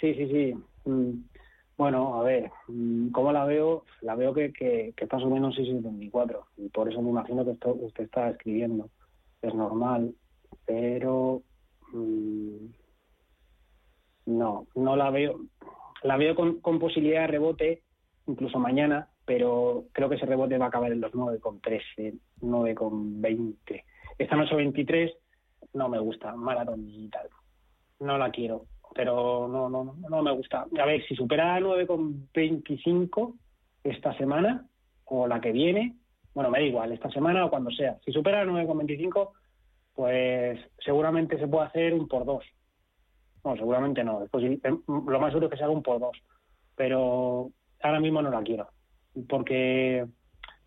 [0.00, 0.54] sí, sí, sí.
[0.84, 1.24] Mm,
[1.76, 3.84] bueno, a ver, mm, ¿cómo la veo?
[4.00, 7.74] La veo que, que, que subiendo un 6,74 y por eso me imagino que esto
[7.74, 8.90] usted está escribiendo.
[9.42, 10.14] Es normal,
[10.66, 11.42] pero
[11.92, 12.66] mm,
[14.26, 15.40] no, no la veo.
[16.02, 17.82] La veo con, con posibilidad de rebote,
[18.26, 23.84] incluso mañana, pero creo que ese rebote va a acabar en los 9,13, 9,20.
[24.18, 25.12] Esta noche 23
[25.74, 27.28] no me gusta, maratón digital.
[28.00, 30.66] No la quiero, pero no, no, no me gusta.
[30.78, 33.34] A ver, si supera 9,25
[33.82, 34.66] esta semana
[35.06, 35.96] o la que viene,
[36.34, 37.98] bueno, me da igual, esta semana o cuando sea.
[38.04, 39.30] Si supera 9,25,
[39.94, 42.44] pues seguramente se puede hacer un por dos.
[43.44, 44.20] No, seguramente no.
[44.20, 46.16] Después, lo más seguro es que se haga un por dos.
[46.74, 47.50] Pero
[47.82, 48.68] ahora mismo no la quiero.
[49.28, 50.06] Porque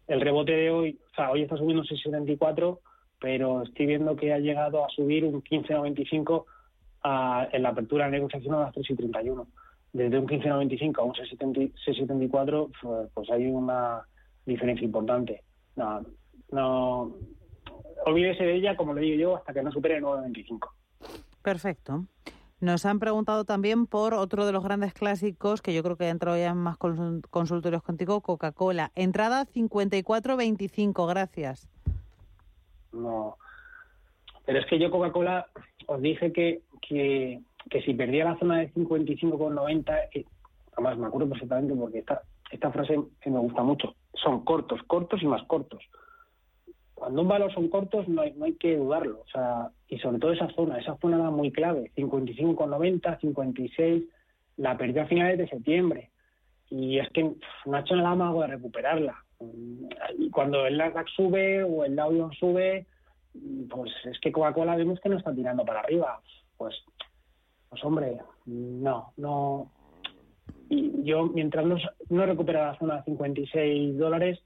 [0.08, 2.80] el rebote de hoy, o sea, hoy está subiendo 6,74
[3.20, 6.46] pero estoy viendo que ha llegado a subir un 15,95
[7.52, 9.48] en la apertura de negociación a las 3,31.
[9.94, 14.02] Desde un 15,95 a un 6,74, pues, pues hay una
[14.46, 15.44] diferencia importante.
[15.76, 16.06] No,
[16.52, 17.16] no,
[18.06, 20.70] olvídese de ella, como le digo yo, hasta que no supere el 9,25.
[21.42, 22.06] Perfecto.
[22.60, 26.10] Nos han preguntado también por otro de los grandes clásicos que yo creo que ha
[26.10, 28.91] entrado ya en más consultorios contigo, Coca-Cola.
[28.96, 31.70] Entrada 54.25, gracias
[32.98, 33.38] no.
[34.46, 35.48] Pero es que yo Coca-Cola
[35.88, 37.41] os dije que, que,
[37.84, 40.26] si perdía la zona de 55,90, eh,
[40.74, 45.28] además me acuerdo perfectamente porque esta, esta frase me gusta mucho, son cortos, cortos y
[45.28, 45.84] más cortos.
[46.98, 50.18] Cuando un valor son cortos no hay, no hay que dudarlo, o sea, y sobre
[50.18, 54.04] todo esa zona, esa zona era muy clave, 55,90, 56,
[54.58, 56.10] la perdió a finales de septiembre
[56.72, 59.16] y es que no ha hecho nada más de recuperarla.
[60.18, 62.88] Y cuando el Nasdaq sube o el Dow sube,
[63.70, 66.20] pues es que Coca-Cola vemos que no está tirando para arriba.
[66.58, 66.76] Pues,
[67.70, 69.72] pues hombre, no, no.
[70.68, 71.78] Y yo, mientras no,
[72.10, 74.40] no recupera la zona de 56 dólares,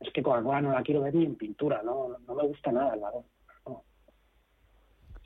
[0.00, 2.94] es que Coca-Cola no la quiero ver ni en pintura, no, no me gusta nada
[2.94, 3.02] el.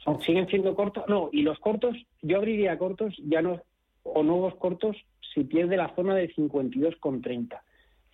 [0.04, 3.60] Son, siguen siendo cortos, no, y los cortos, yo abriría cortos, ya no,
[4.04, 4.96] o nuevos cortos,
[5.34, 7.60] si pierde la zona de 52,30.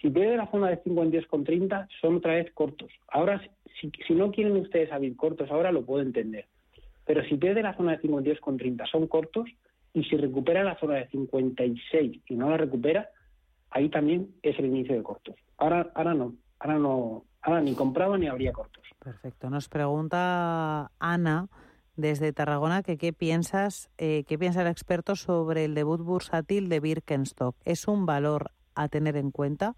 [0.01, 2.91] Si pierde la zona de 52,30, son otra vez cortos.
[3.09, 3.41] Ahora,
[3.81, 6.47] si, no quieren ustedes abrir cortos, ahora lo puedo entender.
[7.07, 9.49] Pero si pierde la zona de 52,30, son cortos.
[9.93, 13.09] Y si recupera la zona de 56 y no la recupera,
[13.71, 15.37] ahí también es el inicio de cortos.
[15.57, 16.35] Ahora, ahora no.
[16.65, 17.25] Ahora no.
[17.43, 18.85] Ahora ni compraba ni habría cortos.
[18.99, 19.51] Perfecto.
[19.51, 21.49] Nos pregunta Ana
[21.95, 26.81] desde Tarragona que qué piensas, eh, qué piensa el experto sobre el debut bursátil de
[26.81, 27.55] Birkenstock.
[27.67, 29.77] ¿Es un valor a tener en cuenta?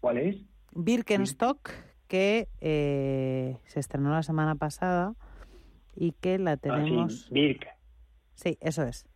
[0.00, 0.36] ¿Cuál es?
[0.72, 1.70] Birkenstock,
[2.08, 5.14] que eh, se estrenó la semana pasada
[5.94, 7.26] y que la ah, tenemos.
[7.26, 7.66] sí, Birk.
[8.34, 9.06] Sí, eso es.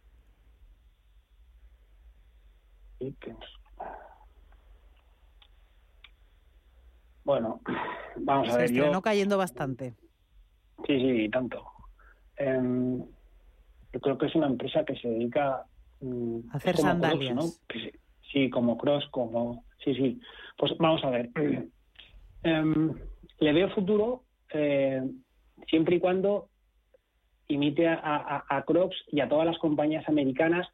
[7.29, 7.61] Bueno,
[8.17, 8.69] vamos a ver.
[8.69, 9.95] Se estrenó cayendo bastante.
[10.87, 11.63] Sí, sí, tanto.
[12.39, 13.01] Em,
[13.93, 15.63] yo creo que es una empresa que se dedica
[16.01, 17.35] mm, a hacer sandalias.
[17.35, 17.43] ¿no?
[18.33, 19.63] Sí, como Cross, como.
[19.85, 20.21] Sí, sí.
[20.57, 21.31] Pues vamos a ver.
[22.45, 22.95] Em,
[23.41, 24.23] le veo futuro
[24.55, 25.03] eh,
[25.69, 26.49] siempre y cuando
[27.49, 30.69] imite a, a, Crocs y a todas las compañías americanas,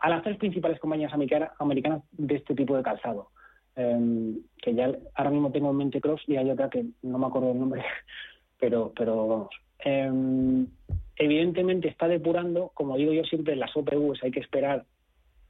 [0.00, 3.30] a las tres principales compañías americanas de este tipo de calzado.
[3.76, 7.26] Em, que ya ahora mismo tengo en mente Crocs y hay otra que no me
[7.26, 7.82] acuerdo el nombre,
[8.58, 9.50] pero, pero vamos.
[9.80, 10.66] Em,
[11.16, 14.84] evidentemente está depurando, como digo yo siempre, las OPVs hay que esperar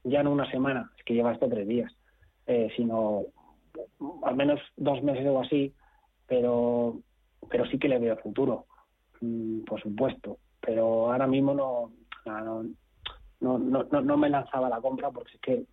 [0.05, 1.93] ya no una semana, es que lleva hasta tres días,
[2.47, 3.25] eh, sino
[4.23, 5.73] al menos dos meses o así,
[6.27, 6.99] pero,
[7.51, 8.67] pero sí que le veo futuro,
[9.21, 10.39] mm, por supuesto.
[10.61, 11.93] Pero ahora mismo no,
[12.25, 12.65] no,
[13.41, 15.65] no, no, no me lanzaba la compra porque es que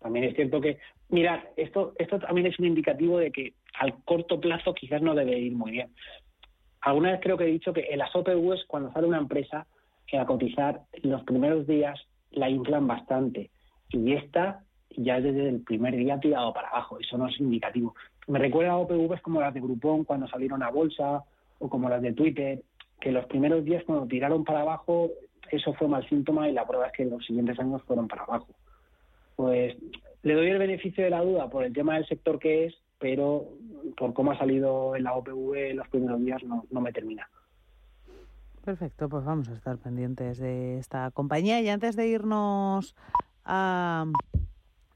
[0.00, 0.78] también es cierto que,
[1.08, 5.38] mirad, esto, esto también es un indicativo de que al corto plazo quizás no debe
[5.38, 5.88] ir muy bien.
[6.80, 9.66] Alguna vez creo que he dicho que en las OPVs, cuando sale una empresa
[10.16, 11.98] a cotizar, los primeros días
[12.30, 13.50] la inflan bastante.
[13.90, 14.62] Y esta
[14.96, 16.98] ya desde el primer día tirado para abajo.
[16.98, 17.94] Eso no es indicativo.
[18.28, 21.24] Me recuerda a OPVs como las de Groupon cuando salieron a bolsa
[21.58, 22.62] o como las de Twitter,
[23.00, 25.10] que los primeros días cuando tiraron para abajo,
[25.50, 28.48] eso fue mal síntoma y la prueba es que los siguientes años fueron para abajo.
[29.36, 29.76] Pues
[30.22, 33.48] le doy el beneficio de la duda por el tema del sector que es, pero
[33.96, 37.28] por cómo ha salido en la OPV los primeros días no, no me termina.
[38.64, 41.60] Perfecto, pues vamos a estar pendientes de esta compañía.
[41.60, 42.96] Y antes de irnos
[43.44, 44.06] a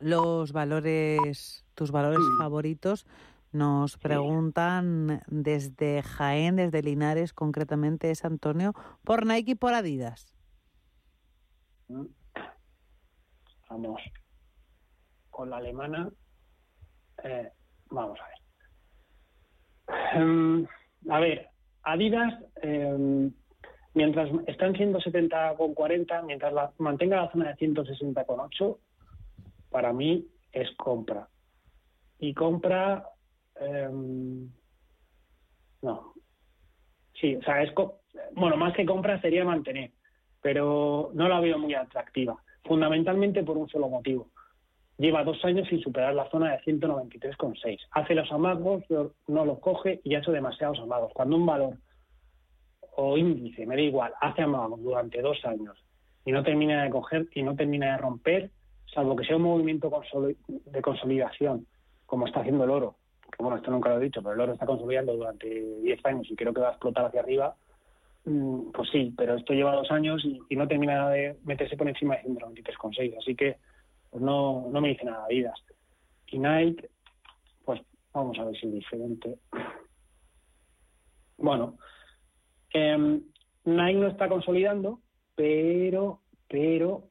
[0.00, 3.07] los valores, tus valores favoritos,
[3.53, 10.33] Nos preguntan desde Jaén, desde Linares, concretamente es Antonio, por Nike y por Adidas.
[13.68, 14.00] Vamos
[15.40, 16.11] con la alemana.
[17.24, 17.48] Eh,
[17.88, 20.22] vamos a ver.
[20.22, 20.66] Em,
[21.09, 21.48] a ver,
[21.83, 23.33] Adidas, em,
[23.94, 28.79] mientras está en 170,40, mientras la, mantenga la zona de 160,8,
[29.70, 31.26] para mí es compra.
[32.18, 33.07] Y compra
[33.61, 34.50] Em,
[35.83, 36.14] no.
[37.14, 37.72] Sí, o sea, es.
[38.33, 39.90] Bueno, más que compra sería mantener,
[40.40, 42.42] pero no la veo muy atractiva.
[42.64, 44.31] Fundamentalmente por un solo motivo.
[45.00, 47.78] Lleva dos años sin superar la zona de 193,6.
[47.92, 48.84] Hace los amagos,
[49.28, 51.10] no los coge y ha hecho demasiados amagos.
[51.14, 51.78] Cuando un valor
[52.96, 55.74] o índice, me da igual, hace amagos durante dos años
[56.26, 58.50] y no termina de coger y no termina de romper,
[58.92, 59.90] salvo que sea un movimiento
[60.66, 61.66] de consolidación,
[62.04, 62.96] como está haciendo el oro,
[63.38, 66.36] bueno, esto nunca lo he dicho, pero el oro está consolidando durante 10 años y
[66.36, 67.56] creo que va a explotar hacia arriba,
[68.26, 72.16] mm, pues sí, pero esto lleva dos años y, no termina de meterse por encima
[72.16, 73.56] de 193,6, así que
[74.11, 75.59] pues no, no me dice nada vidas.
[76.27, 76.88] Y Nike,
[77.64, 77.81] pues
[78.12, 79.38] vamos a ver si es diferente.
[81.38, 81.79] Bueno,
[82.75, 83.20] eh,
[83.64, 85.01] Nike no está consolidando,
[85.35, 87.09] pero, pero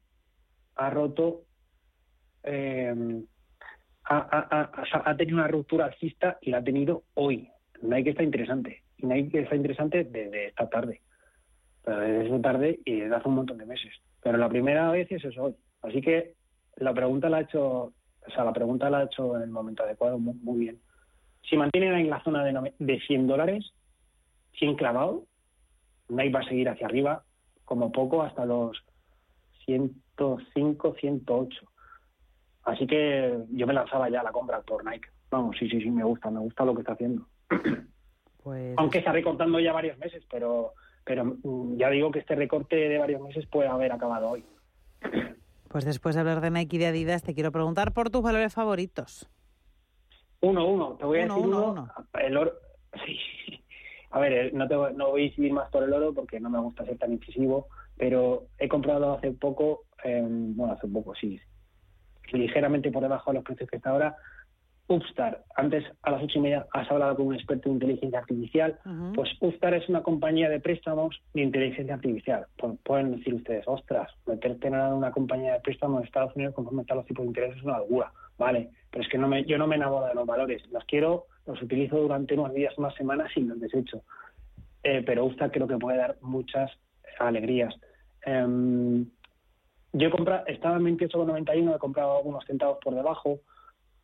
[0.76, 1.44] ha roto
[2.44, 3.24] eh,
[4.10, 7.50] ha, tenido una ruptura alcista y la ha tenido hoy.
[7.82, 8.84] Nike está interesante.
[8.98, 11.02] Y Nike está interesante desde esta tarde.
[11.84, 13.94] Pero desde esta tarde y desde hace un montón de meses.
[14.22, 15.56] Pero la primera vez es eso hoy.
[15.82, 16.34] Así que
[16.80, 19.84] la pregunta la ha hecho, o sea, la pregunta la ha hecho en el momento
[19.84, 20.80] adecuado muy, bien.
[21.50, 23.74] Si mantienen en la zona de, de 100 dólares,
[24.58, 25.26] 100 clavado,
[26.10, 27.24] Nike va a seguir hacia arriba
[27.66, 28.84] como poco hasta los
[29.66, 31.62] 105, 108.
[32.64, 35.10] Así que yo me lanzaba ya a la compra por Nike.
[35.30, 37.28] Vamos, sí, sí, sí, me gusta, me gusta lo que está haciendo.
[38.42, 38.74] Pues...
[38.78, 40.72] Aunque está recortando ya varios meses, pero,
[41.04, 44.46] pero mm, ya digo que este recorte de varios meses puede haber acabado hoy.
[45.70, 48.54] Pues después de hablar de Nike y de Adidas, te quiero preguntar por tus valores
[48.54, 49.30] favoritos.
[50.42, 50.96] Uno, uno.
[50.96, 51.90] Te voy a decir uno.
[52.14, 52.54] El oro.
[53.06, 53.20] Sí.
[54.10, 56.50] A ver, eh, no, te, no voy a incidir más por el oro porque no
[56.50, 61.40] me gusta ser tan incisivo, pero he comprado hace poco, eh, bueno, hace poco, sí,
[62.32, 64.16] ligeramente por debajo de los precios que está ahora.
[64.90, 68.80] Upstar, antes a las ocho y media has hablado con un experto en inteligencia artificial,
[69.14, 72.48] pues Upstar es una compañía de préstamos de inteligencia artificial.
[72.84, 76.98] pueden decir ustedes, ostras, meterte en una compañía de préstamos en Estados Unidos conforme están
[76.98, 79.68] los tipos de interés es una locura, vale, pero es que no me, yo no
[79.68, 83.42] me enamoro de los valores, los quiero, los utilizo durante unos días, unas semanas y
[83.42, 84.02] los desecho.
[84.82, 86.72] Eh, pero Upstart creo que puede dar muchas
[87.20, 87.76] alegrías.
[88.26, 89.06] Em,
[89.94, 93.40] yo he comprado, estaba en 28,91, he comprado algunos centavos por debajo.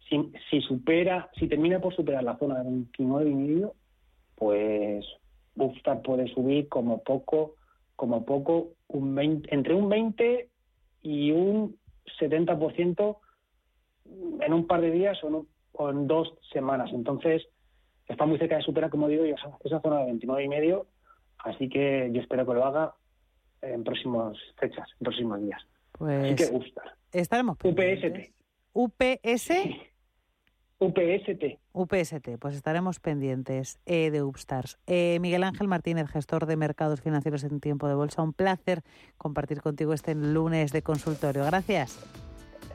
[0.10, 3.74] Si, si supera, si termina por superar la zona de 29 y medio,
[4.36, 5.06] pues
[5.56, 7.56] Upstart puede subir como poco,
[7.96, 10.50] como poco, un 20, entre un 20
[11.02, 11.78] y un
[12.20, 13.18] 70%
[14.42, 16.92] en un par de días o, en dos semanas.
[16.94, 17.48] Entonces,
[18.08, 20.88] está muy cerca de superar, como digo, esa, esa zona de 29 y medio.
[21.40, 22.94] Así que yo espero que lo haga
[23.62, 25.62] en próximas fechas, en próximos días.
[25.92, 26.82] Pues que gusta.
[27.12, 28.34] Estaremos pendientes.
[28.74, 29.52] UPS.
[30.80, 31.60] UPST.
[31.74, 34.78] UPST, pues estaremos pendientes eh, de Upstars.
[34.88, 38.82] Eh, Miguel Ángel Martínez, gestor de mercados financieros en tiempo de bolsa, un placer
[39.18, 41.46] compartir contigo este lunes de consultorio.
[41.46, 42.00] Gracias.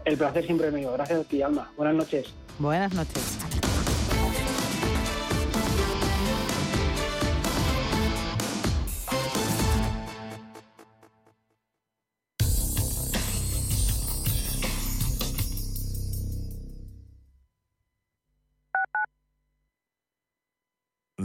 [0.04, 0.92] El placer siempre mío.
[0.92, 1.70] Gracias a ti, Alma.
[1.76, 2.34] Buenas noches.
[2.58, 3.69] Buenas noches.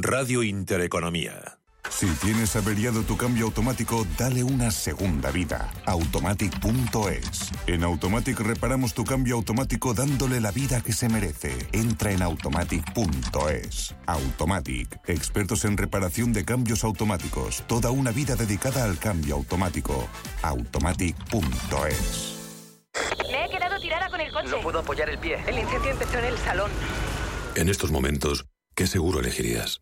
[0.07, 1.57] Radio Intereconomía.
[1.89, 5.73] Si tienes averiado tu cambio automático, dale una segunda vida.
[5.87, 7.51] Automatic.es.
[7.65, 11.57] En Automatic reparamos tu cambio automático dándole la vida que se merece.
[11.71, 13.95] Entra en Automatic.es.
[14.05, 14.99] Automatic.
[15.07, 17.63] Expertos en reparación de cambios automáticos.
[17.65, 20.07] Toda una vida dedicada al cambio automático.
[20.43, 22.35] Automatic.es.
[23.31, 24.49] Me he quedado tirada con el coche.
[24.49, 25.39] No puedo apoyar el pie.
[25.47, 26.69] El incendio empezó en el salón.
[27.55, 29.81] En estos momentos, ¿qué seguro elegirías?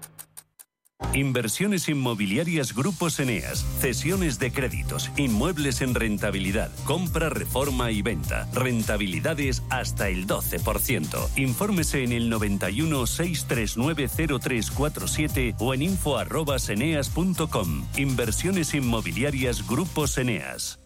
[1.13, 9.61] Inversiones inmobiliarias Grupos Eneas, cesiones de créditos, inmuebles en rentabilidad, compra, reforma y venta, rentabilidades
[9.69, 11.29] hasta el 12%.
[11.35, 14.07] Infórmese en el 91 639
[14.39, 17.85] 0347 o en info@eneas.com.
[17.97, 20.79] Inversiones inmobiliarias Grupos Eneas.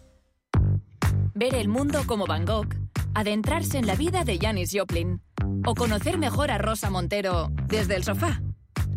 [1.34, 2.74] Ver el mundo como Van Gogh,
[3.14, 5.20] adentrarse en la vida de Janis Joplin
[5.66, 8.40] o conocer mejor a Rosa Montero desde el sofá.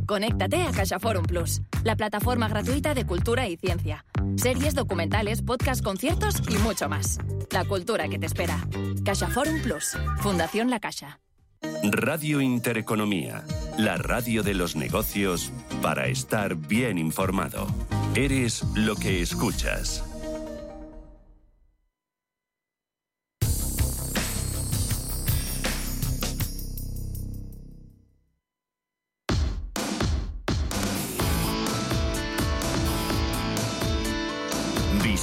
[0.09, 4.05] Conéctate a CaixaForum Plus, la plataforma gratuita de cultura y ciencia.
[4.37, 7.19] Series, documentales, podcasts, conciertos y mucho más.
[7.51, 8.57] La cultura que te espera.
[9.05, 11.19] CaixaForum Plus, Fundación La Caixa.
[11.83, 13.43] Radio Intereconomía,
[13.77, 15.51] la radio de los negocios
[15.83, 17.67] para estar bien informado.
[18.15, 20.08] Eres lo que escuchas.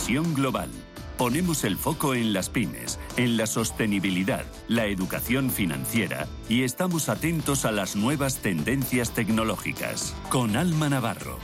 [0.06, 0.70] Visión Global.
[1.18, 7.64] Ponemos el foco en las pymes, en la sostenibilidad, la educación financiera y estamos atentos
[7.64, 10.14] a las nuevas tendencias tecnológicas.
[10.28, 11.40] Con Alma Navarro.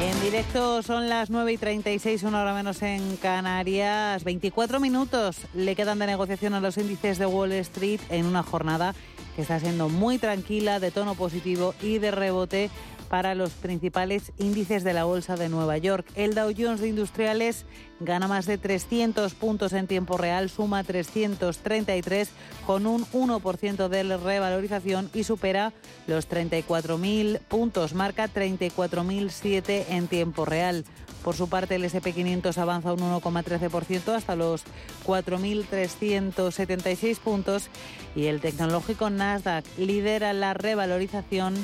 [0.00, 4.22] En directo son las 9 y 36, una hora menos en Canarias.
[4.22, 8.94] 24 minutos le quedan de negociación a los índices de Wall Street en una jornada
[9.34, 12.70] que está siendo muy tranquila, de tono positivo y de rebote
[13.08, 16.06] para los principales índices de la Bolsa de Nueva York.
[16.14, 17.64] El Dow Jones de Industriales
[18.00, 22.30] gana más de 300 puntos en tiempo real, suma 333
[22.66, 25.72] con un 1% de revalorización y supera
[26.06, 30.84] los 34.000 puntos, marca 34.007 en tiempo real.
[31.24, 34.62] Por su parte, el SP500 avanza un 1,13% hasta los
[35.04, 37.70] 4.376 puntos
[38.14, 41.56] y el tecnológico Nasdaq lidera la revalorización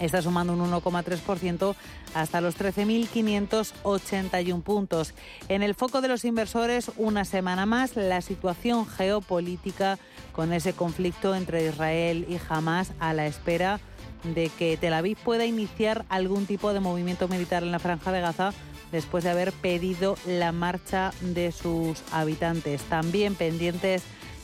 [0.00, 1.74] está sumando un 1,3%
[2.14, 5.14] hasta los 13.581 puntos.
[5.48, 9.98] En el foco de los inversores, una semana más, la situación geopolítica
[10.32, 13.80] con ese conflicto entre Israel y Hamas a la espera
[14.22, 18.20] de que Tel Aviv pueda iniciar algún tipo de movimiento militar en la franja de
[18.20, 18.52] Gaza
[18.90, 22.82] después de haber pedido la marcha de sus habitantes.
[22.82, 24.02] También pendientes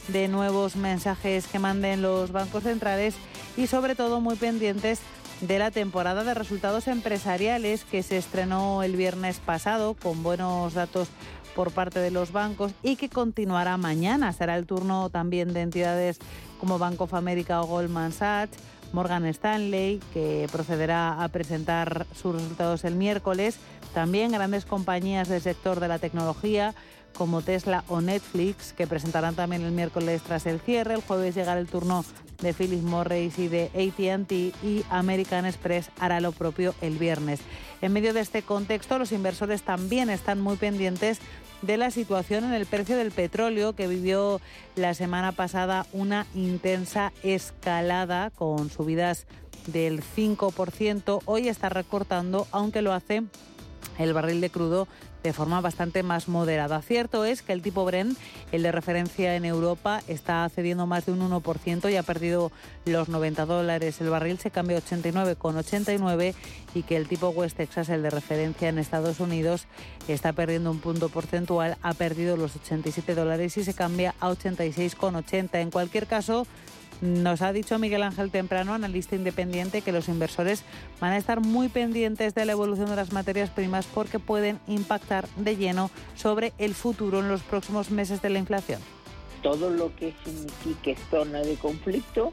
[0.08, 3.14] de nuevos mensajes que manden los bancos centrales
[3.56, 5.00] y sobre todo muy pendientes
[5.40, 11.08] de la temporada de resultados empresariales que se estrenó el viernes pasado con buenos datos
[11.54, 14.32] por parte de los bancos y que continuará mañana.
[14.32, 16.18] Será el turno también de entidades
[16.58, 18.58] como Bank of America o Goldman Sachs,
[18.92, 23.58] Morgan Stanley, que procederá a presentar sus resultados el miércoles.
[23.94, 26.74] También grandes compañías del sector de la tecnología
[27.14, 30.94] como Tesla o Netflix, que presentarán también el miércoles tras el cierre.
[30.94, 32.04] El jueves llegará el turno
[32.40, 34.32] de Philip Morris y de ATT
[34.64, 37.40] y American Express hará lo propio el viernes.
[37.82, 41.18] En medio de este contexto, los inversores también están muy pendientes
[41.62, 44.40] de la situación en el precio del petróleo que vivió
[44.76, 49.26] la semana pasada una intensa escalada con subidas
[49.66, 51.22] del 5%.
[51.26, 53.22] Hoy está recortando, aunque lo hace
[53.98, 54.88] el barril de crudo
[55.22, 56.80] de forma bastante más moderada.
[56.82, 58.16] Cierto es que el tipo Brent,
[58.52, 62.52] el de referencia en Europa, está cediendo más de un 1% y ha perdido
[62.84, 64.00] los 90 dólares.
[64.00, 66.34] El barril se cambia 89,89
[66.74, 69.66] y que el tipo West Texas, el de referencia en Estados Unidos,
[70.08, 75.60] está perdiendo un punto porcentual, ha perdido los 87 dólares y se cambia a 86,80.
[75.60, 76.46] En cualquier caso,
[77.00, 80.64] nos ha dicho Miguel Ángel Temprano, analista independiente, que los inversores
[81.00, 85.28] van a estar muy pendientes de la evolución de las materias primas porque pueden impactar
[85.36, 88.80] de lleno sobre el futuro en los próximos meses de la inflación.
[89.42, 92.32] Todo lo que signifique zona de conflicto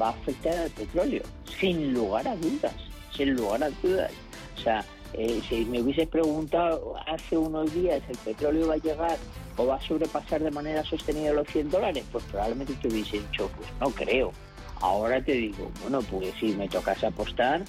[0.00, 1.22] va a afectar al petróleo,
[1.58, 2.74] sin lugar a dudas,
[3.16, 4.10] sin lugar a dudas.
[4.56, 9.16] O sea, eh, si me hubieses preguntado hace unos días el petróleo va a llegar
[9.58, 13.50] o va a sobrepasar de manera sostenida los 100 dólares, pues probablemente te hubiese dicho,
[13.56, 14.32] pues no creo.
[14.80, 17.64] Ahora te digo, bueno, pues si me tocase apostar,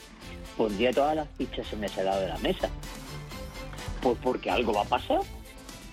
[0.55, 2.69] pondría todas las fichas en ese lado de la mesa.
[4.01, 5.21] Pues porque algo va a pasar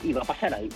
[0.04, 0.68] y va a pasar ahí.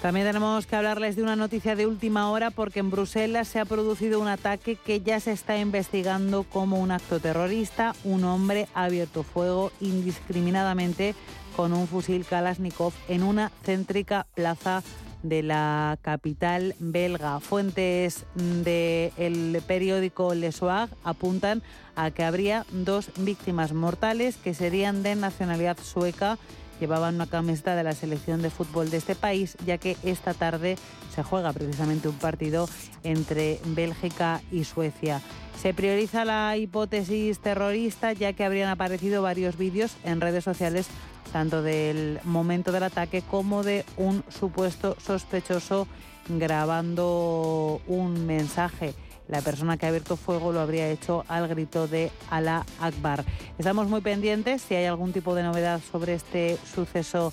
[0.00, 3.64] También tenemos que hablarles de una noticia de última hora porque en Bruselas se ha
[3.64, 7.94] producido un ataque que ya se está investigando como un acto terrorista.
[8.02, 11.14] Un hombre ha abierto fuego indiscriminadamente
[11.56, 14.82] con un fusil Kalashnikov en una céntrica plaza
[15.22, 17.40] de la capital belga.
[17.40, 21.62] Fuentes del periódico Le Soir apuntan
[21.94, 26.38] a que habría dos víctimas mortales que serían de nacionalidad sueca.
[26.82, 30.76] Llevaban una camiseta de la selección de fútbol de este país, ya que esta tarde
[31.14, 32.68] se juega precisamente un partido
[33.04, 35.20] entre Bélgica y Suecia.
[35.62, 40.88] Se prioriza la hipótesis terrorista, ya que habrían aparecido varios vídeos en redes sociales
[41.32, 45.86] tanto del momento del ataque como de un supuesto sospechoso
[46.28, 48.92] grabando un mensaje.
[49.32, 53.24] La persona que ha abierto fuego lo habría hecho al grito de Alá Akbar.
[53.56, 54.60] Estamos muy pendientes.
[54.60, 57.32] Si hay algún tipo de novedad sobre este suceso,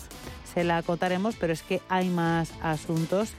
[0.53, 3.31] se la contaremos, pero es que hay más asuntos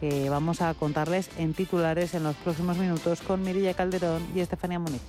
[0.00, 4.80] que vamos a contarles en titulares en los próximos minutos con Mirilla Calderón y Estefanía
[4.80, 5.02] Muniz.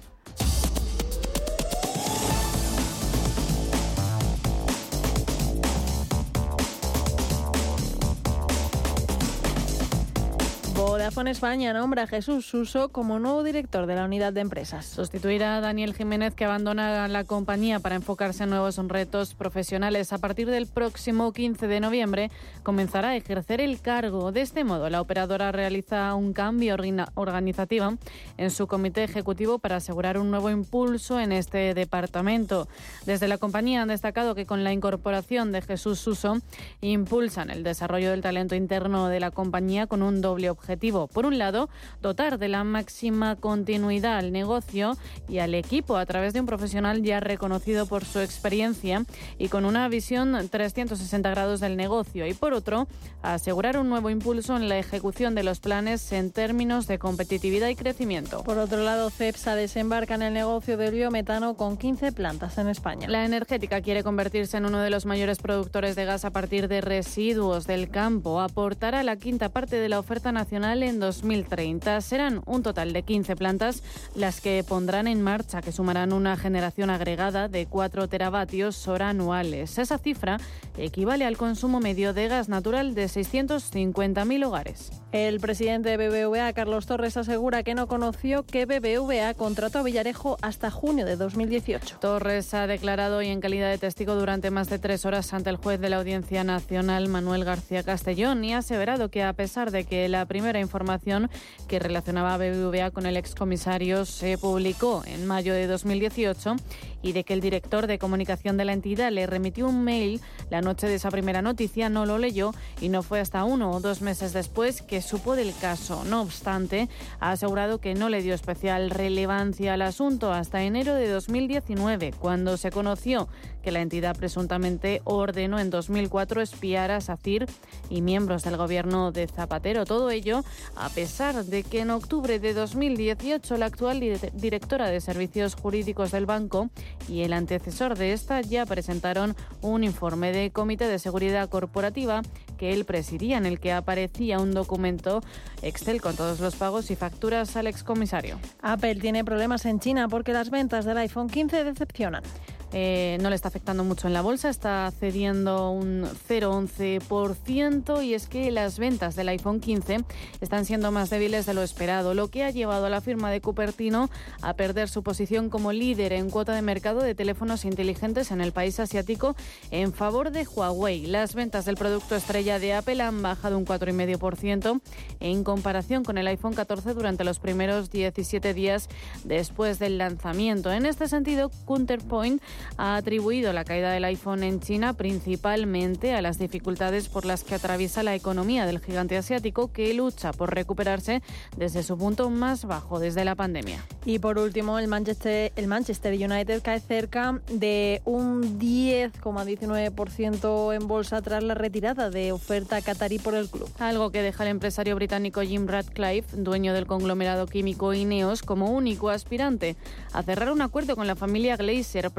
[10.89, 14.87] Vodafone España nombra a Jesús Suso como nuevo director de la unidad de empresas.
[14.87, 20.11] Sustituirá a Daniel Jiménez, que abandona la compañía para enfocarse en nuevos retos profesionales.
[20.13, 22.31] A partir del próximo 15 de noviembre
[22.63, 24.31] comenzará a ejercer el cargo.
[24.31, 26.75] De este modo, la operadora realiza un cambio
[27.13, 27.93] organizativo
[28.37, 32.67] en su comité ejecutivo para asegurar un nuevo impulso en este departamento.
[33.05, 36.39] Desde la compañía han destacado que con la incorporación de Jesús Suso
[36.81, 41.38] impulsan el desarrollo del talento interno de la compañía con un doble objetivo por un
[41.38, 41.69] lado,
[42.01, 47.03] dotar de la máxima continuidad al negocio y al equipo a través de un profesional
[47.03, 49.05] ya reconocido por su experiencia
[49.38, 52.25] y con una visión 360 grados del negocio.
[52.25, 52.88] Y por otro,
[53.21, 57.75] asegurar un nuevo impulso en la ejecución de los planes en términos de competitividad y
[57.75, 58.43] crecimiento.
[58.43, 63.07] Por otro lado, CEPSA desembarca en el negocio del biometano con 15 plantas en España.
[63.07, 66.82] La energética quiere convertirse en uno de los mayores productores de gas a partir de
[66.82, 68.39] residuos del campo.
[68.41, 71.99] Aportará la quinta parte de la oferta nacional en 2030.
[72.01, 73.82] Serán un total de 15 plantas
[74.15, 79.80] las que pondrán en marcha, que sumarán una generación agregada de 4 teravatios hora anuales.
[79.80, 80.38] Esa cifra
[80.78, 84.91] equivale al consumo medio de gas natural de 650.000 hogares.
[85.11, 90.38] El presidente de BBVA, Carlos Torres, asegura que no conoció que BBVA contrató a Villarejo
[90.41, 91.97] hasta junio de 2018.
[91.99, 95.57] Torres ha declarado hoy en calidad de testigo durante más de tres horas ante el
[95.57, 99.84] juez de la Audiencia Nacional, Manuel García Castellón, y ha aseverado que a pesar de
[99.84, 101.29] que la primera información
[101.67, 106.55] que relacionaba a BBVA con el excomisario se publicó en mayo de 2018
[107.01, 110.61] y de que el director de comunicación de la entidad le remitió un mail la
[110.61, 114.01] noche de esa primera noticia, no lo leyó y no fue hasta uno o dos
[114.01, 116.03] meses después que supo del caso.
[116.05, 116.89] No obstante,
[117.19, 122.57] ha asegurado que no le dio especial relevancia al asunto hasta enero de 2019, cuando
[122.57, 123.27] se conoció
[123.62, 127.47] que la entidad presuntamente ordenó en 2004 espiar a SACIR
[127.89, 129.86] y miembros del gobierno de Zapatero.
[129.86, 130.43] Todo ello
[130.76, 133.99] a pesar de que en octubre de 2018 la actual
[134.34, 136.70] directora de Servicios Jurídicos del banco
[137.07, 142.22] y el antecesor de esta ya presentaron un informe de Comité de Seguridad Corporativa
[142.57, 145.22] que él presidía, en el que aparecía un documento
[145.62, 148.39] Excel con todos los pagos y facturas al excomisario.
[148.62, 152.24] Apple tiene problemas en China porque las ventas del iPhone 15 decepcionan.
[152.72, 158.28] Eh, no le está afectando mucho en la bolsa, está cediendo un 0,11% y es
[158.28, 160.03] que las ventas del iPhone 15
[160.41, 163.41] están siendo más débiles de lo esperado, lo que ha llevado a la firma de
[163.41, 164.09] Cupertino
[164.41, 168.51] a perder su posición como líder en cuota de mercado de teléfonos inteligentes en el
[168.51, 169.36] país asiático
[169.72, 171.07] en favor de Huawei.
[171.07, 174.82] Las ventas del producto estrella de Apple han bajado un 4,5%
[175.20, 178.89] en comparación con el iPhone 14 durante los primeros 17 días
[179.24, 180.72] después del lanzamiento.
[180.72, 182.41] En este sentido, Counterpoint
[182.78, 187.55] ha atribuido la caída del iPhone en China principalmente a las dificultades por las que
[187.55, 191.22] atraviesa la economía del gigante asiático que lucha por recuperarse
[191.57, 193.84] desde su punto más bajo desde la pandemia.
[194.05, 201.22] Y por último, el Manchester, el Manchester United cae cerca de un 10,19% en bolsa
[201.22, 203.70] tras la retirada de oferta catarí por el club.
[203.80, 209.10] Algo que deja al empresario británico Jim Radcliffe, dueño del conglomerado químico Ineos, como único
[209.10, 209.76] aspirante
[210.14, 212.12] a cerrar un acuerdo con la familia Glazer,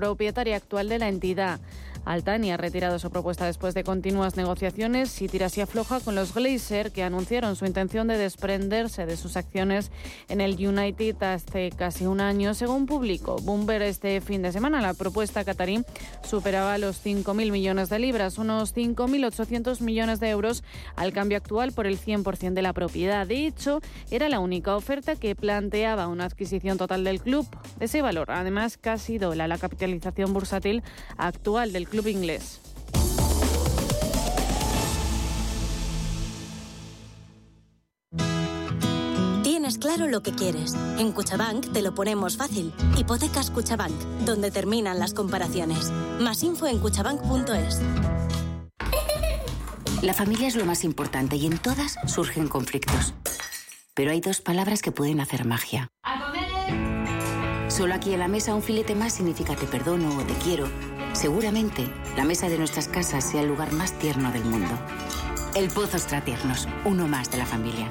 [0.54, 1.60] actual de la entidad.
[2.04, 6.34] Altani ha retirado su propuesta después de continuas negociaciones y tira así afloja con los
[6.34, 9.90] Glazer que anunciaron su intención de desprenderse de sus acciones
[10.28, 14.80] en el United hace casi un año, según publicó Bloomberg este fin de semana.
[14.80, 15.84] La propuesta catarí
[16.22, 20.64] superaba los 5.000 millones de libras, unos 5.800 millones de euros
[20.96, 23.26] al cambio actual por el 100% de la propiedad.
[23.26, 23.80] De hecho,
[24.10, 27.46] era la única oferta que planteaba una adquisición total del club
[27.78, 28.30] de ese valor.
[28.30, 30.82] Además, casi dobla la capitalización bursátil
[31.16, 32.60] actual del Club Inglés.
[39.42, 40.74] Tienes claro lo que quieres.
[40.98, 42.72] En Cuchabank te lo ponemos fácil.
[42.96, 45.90] Hipotecas Cuchabank, donde terminan las comparaciones.
[46.20, 47.80] Más info en cuchabank.es.
[50.02, 53.14] La familia es lo más importante y en todas surgen conflictos.
[53.94, 55.88] Pero hay dos palabras que pueden hacer magia.
[57.68, 60.68] Solo aquí en la mesa un filete más significa te perdono o te quiero
[61.12, 61.86] Seguramente
[62.16, 64.78] la mesa de nuestras casas sea el lugar más tierno del mundo.
[65.54, 67.90] El Pozo Tiernos, uno más de la familia.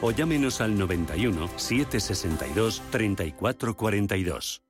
[0.00, 4.62] o llámenos al 91 762 3442.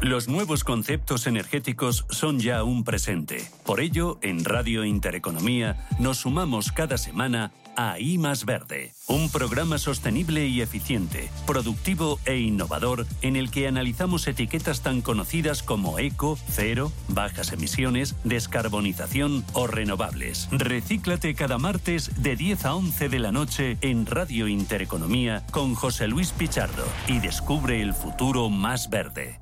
[0.00, 3.48] Los nuevos conceptos energéticos son ya un presente.
[3.64, 9.78] Por ello, en Radio Intereconomía nos sumamos cada semana a I más Verde, un programa
[9.78, 16.38] sostenible y eficiente, productivo e innovador en el que analizamos etiquetas tan conocidas como eco,
[16.48, 20.48] cero, bajas emisiones, descarbonización o renovables.
[20.50, 26.08] Recíclate cada martes de 10 a 11 de la noche en Radio Intereconomía con José
[26.08, 29.40] Luis Pichardo y descubre el futuro más verde.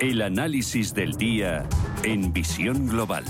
[0.00, 1.64] El análisis del día
[2.02, 3.24] en visión global.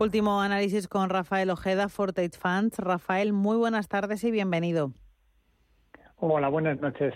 [0.00, 2.78] Último análisis con Rafael Ojeda, Forte Funds.
[2.78, 4.94] Rafael, muy buenas tardes y bienvenido.
[6.16, 7.12] Hola, buenas noches.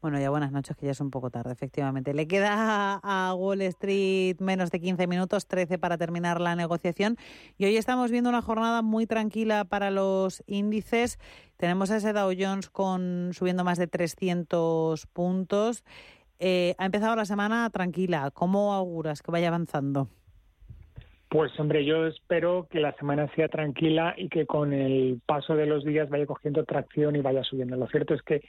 [0.00, 2.14] Bueno, ya buenas noches, que ya es un poco tarde, efectivamente.
[2.14, 7.16] Le queda a Wall Street menos de 15 minutos, 13 para terminar la negociación.
[7.58, 11.18] Y hoy estamos viendo una jornada muy tranquila para los índices.
[11.56, 15.82] Tenemos a ese Dow Jones con, subiendo más de 300 puntos.
[16.38, 18.30] Eh, ha empezado la semana tranquila.
[18.30, 20.08] ¿Cómo auguras que vaya avanzando?
[21.28, 25.66] Pues hombre, yo espero que la semana sea tranquila y que con el paso de
[25.66, 27.76] los días vaya cogiendo tracción y vaya subiendo.
[27.76, 28.42] Lo cierto es que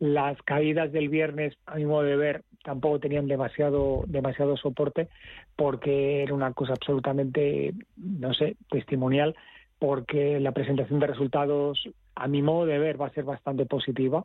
[0.00, 5.08] las caídas del viernes, a mi modo de ver, tampoco tenían demasiado, demasiado soporte
[5.54, 9.36] porque era una cosa absolutamente, no sé, testimonial,
[9.78, 14.24] porque la presentación de resultados, a mi modo de ver, va a ser bastante positiva.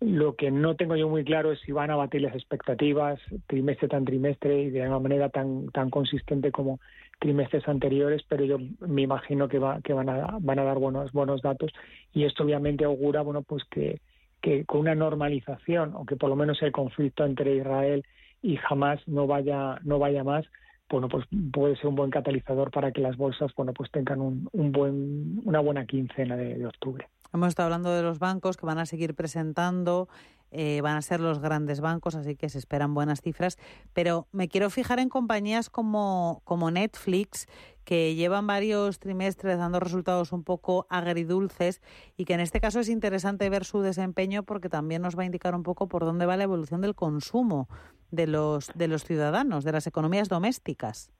[0.00, 3.88] Lo que no tengo yo muy claro es si van a batir las expectativas trimestre
[3.88, 6.80] tras trimestre y de una manera tan, tan consistente como
[7.20, 11.12] trimestres anteriores, pero yo me imagino que, va, que van, a, van a dar buenos,
[11.12, 11.72] buenos datos
[12.12, 14.00] y esto obviamente augura bueno, pues que,
[14.42, 18.04] que con una normalización o que por lo menos el conflicto entre Israel
[18.42, 20.44] y Hamas no vaya, no vaya más,
[20.90, 24.48] bueno, pues puede ser un buen catalizador para que las bolsas bueno, pues tengan un,
[24.52, 27.06] un buen, una buena quincena de octubre.
[27.34, 30.08] Hemos estado hablando de los bancos que van a seguir presentando,
[30.52, 33.58] eh, van a ser los grandes bancos, así que se esperan buenas cifras.
[33.92, 37.48] Pero me quiero fijar en compañías como, como Netflix,
[37.82, 41.82] que llevan varios trimestres dando resultados un poco agridulces
[42.16, 45.26] y que en este caso es interesante ver su desempeño porque también nos va a
[45.26, 47.68] indicar un poco por dónde va la evolución del consumo
[48.12, 51.10] de los, de los ciudadanos, de las economías domésticas.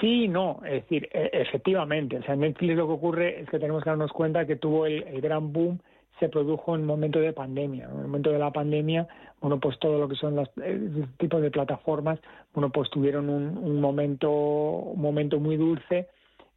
[0.00, 3.82] Sí, no, es decir, e, efectivamente, o sea, Netflix lo que ocurre es que tenemos
[3.82, 5.78] que darnos cuenta que tuvo el, gran boom
[6.20, 7.84] se produjo en momento de pandemia.
[7.84, 9.06] En el momento de la pandemia,
[9.40, 12.18] bueno, pues todo lo que son los eh, tipos de plataformas,
[12.54, 16.08] bueno, pues tuvieron un, un momento, un momento muy dulce,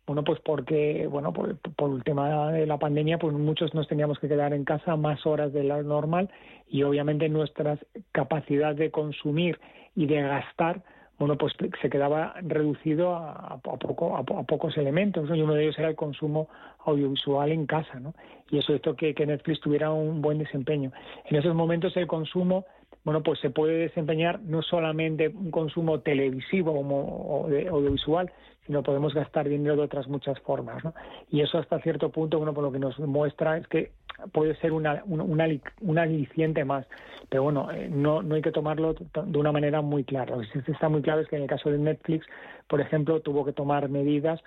[0.10, 4.18] bueno, pues porque, bueno, por, por, el tema de la pandemia, pues muchos nos teníamos
[4.18, 6.32] que quedar en casa más horas de lo normal
[6.68, 7.78] y obviamente nuestra
[8.12, 9.60] capacidad de consumir
[9.96, 10.82] y de gastar,
[11.20, 15.90] bueno, pues se quedaba reducido a, poco, a, pocos elementos, y uno de ellos era
[15.90, 16.48] el consumo
[16.86, 18.16] audiovisual en casa, ¿no?
[18.50, 20.92] Y eso hizo que, Netflix tuviera un buen desempeño.
[21.26, 22.66] En esos momentos el consumo
[23.06, 28.30] bueno, pues se puede desempeñar no solamente un consumo televisivo o, audiovisual,
[28.70, 30.94] sino podemos gastar dinero de otras muchas formas, ¿no?
[31.32, 33.94] Y eso hasta cierto punto, bueno, por lo que nos muestra es que
[34.32, 36.86] puede ser una, una, aliciente más,
[37.30, 40.36] pero bueno, eh, no, no hay que tomarlo de una manera muy clara.
[40.36, 42.28] Lo que está muy claro es que en el caso de Netflix,
[42.68, 44.40] por ejemplo, tuvo que tomar medidas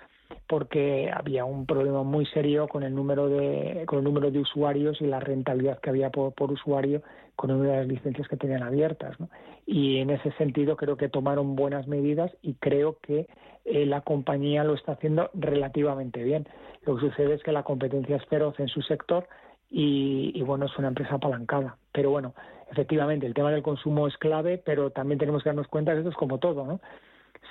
[0.47, 5.01] porque había un problema muy serio con el número de con el número de usuarios
[5.01, 7.03] y la rentabilidad que había por, por usuario
[7.35, 9.29] con una de las licencias que tenían abiertas ¿no?
[9.65, 13.27] y en ese sentido creo que tomaron buenas medidas y creo que
[13.65, 16.47] eh, la compañía lo está haciendo relativamente bien
[16.85, 19.27] lo que sucede es que la competencia es feroz en su sector
[19.69, 22.33] y, bueno es una empresa apalancada pero bueno
[22.71, 26.09] efectivamente el tema del consumo es clave pero también tenemos que darnos cuenta que esto
[26.09, 26.79] es como todo ¿no?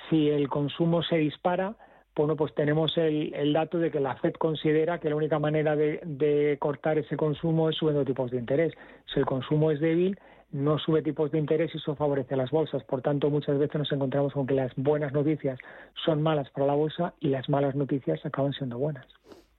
[0.09, 1.75] si el consumo se dispara,
[2.15, 6.57] bueno, pues tenemos el, dato de que la Fed considera que la única manera de,
[6.59, 8.73] cortar ese consumo es subiendo tipos de interés.
[9.11, 10.19] Si el consumo es débil,
[10.53, 12.83] no sube tipos de interés y eso favorece a las bolsas.
[12.83, 15.59] Por tanto, muchas veces nos encontramos con que las buenas noticias
[16.05, 19.05] son malas para la bolsa y las malas noticias acaban siendo buenas.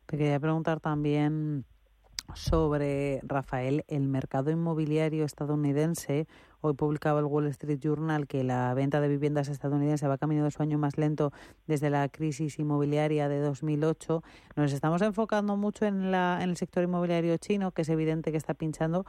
[0.07, 1.65] Te quería preguntar también
[2.33, 6.27] sobre, Rafael, el mercado inmobiliario estadounidense.
[6.61, 10.51] Hoy publicaba el Wall Street Journal que la venta de viviendas estadounidense va camino de
[10.51, 11.33] su año más lento
[11.67, 14.23] desde la crisis inmobiliaria de 2008.
[14.57, 18.39] Nos estamos enfocando mucho en, la, en el sector inmobiliario chino, que es evidente que
[18.39, 19.05] está pinchando,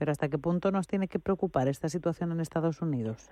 [0.00, 3.30] pero ¿hasta qué punto nos tiene que preocupar esta situación en Estados Unidos?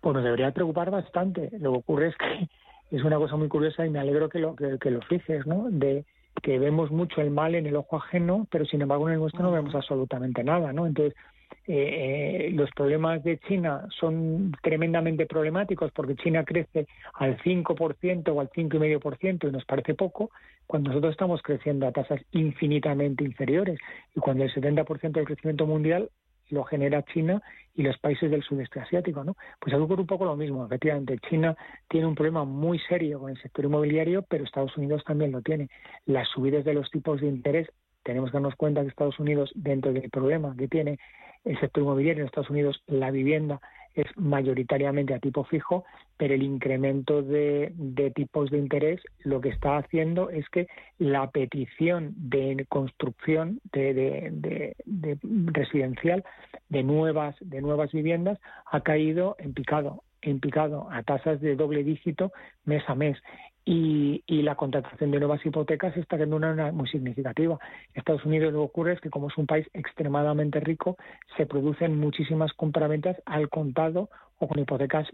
[0.00, 1.50] Pues nos debería preocupar bastante.
[1.58, 2.48] Lo que ocurre es que
[2.96, 5.66] es una cosa muy curiosa y me alegro que lo, que, que lo fijes, ¿no?
[5.70, 6.04] De
[6.40, 9.42] que vemos mucho el mal en el ojo ajeno, pero sin embargo en el nuestro
[9.42, 10.86] no vemos absolutamente nada, ¿no?
[10.86, 11.18] Entonces,
[11.66, 18.40] eh, eh, los problemas de China son tremendamente problemáticos porque China crece al 5% o
[18.40, 20.30] al 5,5% y nos parece poco,
[20.66, 23.78] cuando nosotros estamos creciendo a tasas infinitamente inferiores
[24.14, 26.10] y cuando el 70% del crecimiento mundial
[26.50, 27.42] lo genera China
[27.74, 29.36] y los países del sudeste asiático, ¿no?
[29.58, 30.66] Pues ocurre un poco lo mismo.
[30.66, 31.56] Efectivamente, China
[31.88, 35.68] tiene un problema muy serio con el sector inmobiliario, pero Estados Unidos también lo tiene.
[36.04, 37.68] Las subidas de los tipos de interés,
[38.02, 40.98] tenemos que darnos cuenta que Estados Unidos, dentro del problema que tiene
[41.44, 43.60] el sector inmobiliario en Estados Unidos, la vivienda
[43.94, 45.84] es mayoritariamente a tipo fijo,
[46.16, 47.72] pero el incremento de,
[48.14, 50.66] tipos de interés lo que está haciendo es que
[50.98, 54.74] la petición de construcción de,
[55.52, 56.24] residencial
[56.68, 58.38] de nuevas de nuevas viviendas
[58.70, 62.32] ha caído en picado en picado a tasas de doble dígito
[62.64, 63.18] mes a mes
[63.64, 67.58] y, la contratación de nuevas hipotecas está siendo una, muy significativa.
[67.94, 70.96] En Estados Unidos lo que ocurre es que como es un país extremadamente rico,
[71.36, 75.06] se producen muchísimas compraventas al contado o con hipotecas,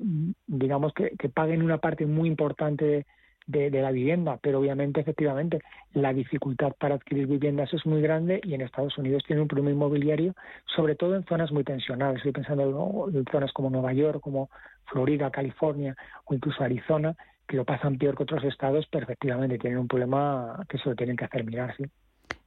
[0.46, 3.06] digamos, que, paguen una parte muy importante
[3.46, 5.60] de, la vivienda, pero obviamente, efectivamente,
[5.92, 9.70] la dificultad para adquirir viviendas es muy grande y en Estados Unidos tiene un problema
[9.70, 10.34] inmobiliario,
[10.74, 12.16] sobre todo en zonas muy tensionadas.
[12.16, 14.48] Estoy pensando en zonas como Nueva York, como
[14.86, 15.94] Florida, California
[16.24, 17.14] o incluso Arizona,
[17.48, 20.94] que lo pasan peor que otros estados, pero efectivamente tienen un problema que se lo
[20.94, 21.84] tienen que hacer mirar, sí.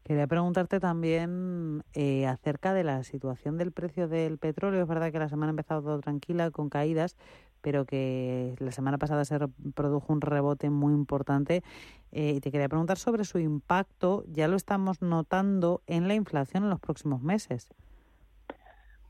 [0.03, 4.81] Quería preguntarte también eh, acerca de la situación del precio del petróleo.
[4.81, 7.17] Es verdad que la semana ha empezado todo tranquila, con caídas,
[7.61, 9.39] pero que la semana pasada se
[9.75, 11.63] produjo un rebote muy importante.
[12.11, 14.23] Eh, y te quería preguntar sobre su impacto.
[14.27, 17.69] Ya lo estamos notando en la inflación en los próximos meses.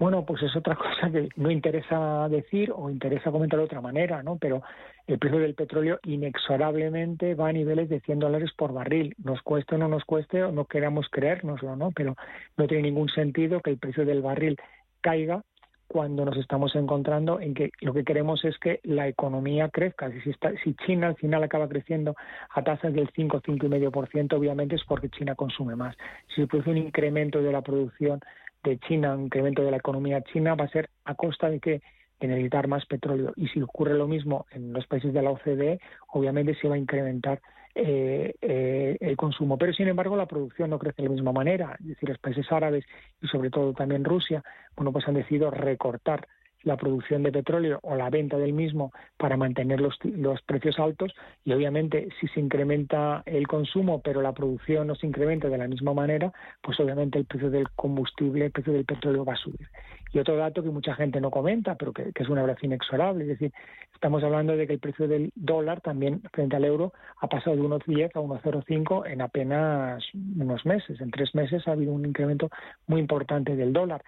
[0.01, 4.23] Bueno, pues es otra cosa que no interesa decir o interesa comentar de otra manera,
[4.23, 4.35] ¿no?
[4.35, 4.63] Pero
[5.05, 9.13] el precio del petróleo inexorablemente va a niveles de 100 dólares por barril.
[9.23, 11.91] Nos cueste o no nos cueste o no queramos creérnoslo, ¿no?
[11.91, 12.15] Pero
[12.57, 14.57] no tiene ningún sentido que el precio del barril
[15.01, 15.43] caiga
[15.85, 20.09] cuando nos estamos encontrando en que lo que queremos es que la economía crezca.
[20.23, 22.15] Si, está, si China al final acaba creciendo
[22.49, 25.95] a tasas del 5, 5,5%, obviamente es porque China consume más.
[26.29, 28.19] Si se produce un incremento de la producción
[28.63, 31.81] de China, un incremento de la economía china, va a ser a costa de que
[32.27, 33.33] necesitar más petróleo.
[33.35, 36.79] Y si ocurre lo mismo en los países de la OCDE, obviamente se va a
[36.79, 37.41] incrementar
[37.73, 39.57] eh, eh, el consumo.
[39.57, 41.77] Pero, sin embargo, la producción no crece de la misma manera.
[41.79, 42.85] Es decir, los países árabes
[43.21, 44.43] y, sobre todo, también Rusia,
[44.75, 46.27] bueno, pues han decidido recortar
[46.63, 51.13] la producción de petróleo o la venta del mismo para mantener los, los precios altos
[51.43, 55.67] y obviamente si se incrementa el consumo pero la producción no se incrementa de la
[55.67, 56.31] misma manera,
[56.61, 59.67] pues obviamente el precio del combustible, el precio del petróleo va a subir.
[60.13, 63.29] Y otro dato que mucha gente no comenta, pero que, es una verdad inexorable, es
[63.29, 63.53] decir,
[63.93, 67.61] estamos hablando de que el precio del dólar también frente al euro ha pasado de
[67.61, 70.99] 1,10 a 1,05 en apenas unos meses.
[70.99, 72.49] En tres meses ha habido un incremento
[72.87, 74.03] muy importante del dólar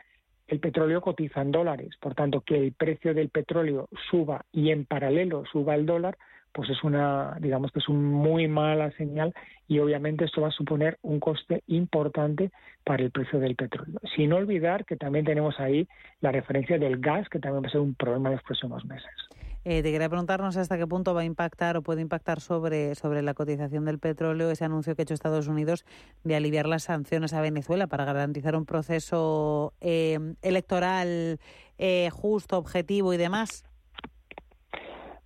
[0.54, 1.90] el petróleo cotiza en dólares.
[2.00, 6.18] Por tanto, que el precio del petróleo suba y en paralelo suba el dólar,
[6.54, 9.34] pues es una, digamos que es una muy mala señal
[9.68, 12.52] y obviamente esto va a suponer un coste importante
[12.84, 14.00] para el precio del petróleo.
[14.16, 15.88] Sin olvidar que también tenemos ahí
[16.22, 19.12] la referencia del gas, que también va a ser un problema en los próximos meses.
[19.66, 23.22] Eh, te quería preguntarnos hasta qué punto va a impactar o puede impactar sobre, sobre
[23.22, 25.86] la cotización del petróleo ese anuncio que ha hecho Estados Unidos
[26.26, 31.40] de aliviar las sanciones a Venezuela para garantizar un proceso eh, electoral
[31.78, 33.66] eh, justo, objetivo y demás.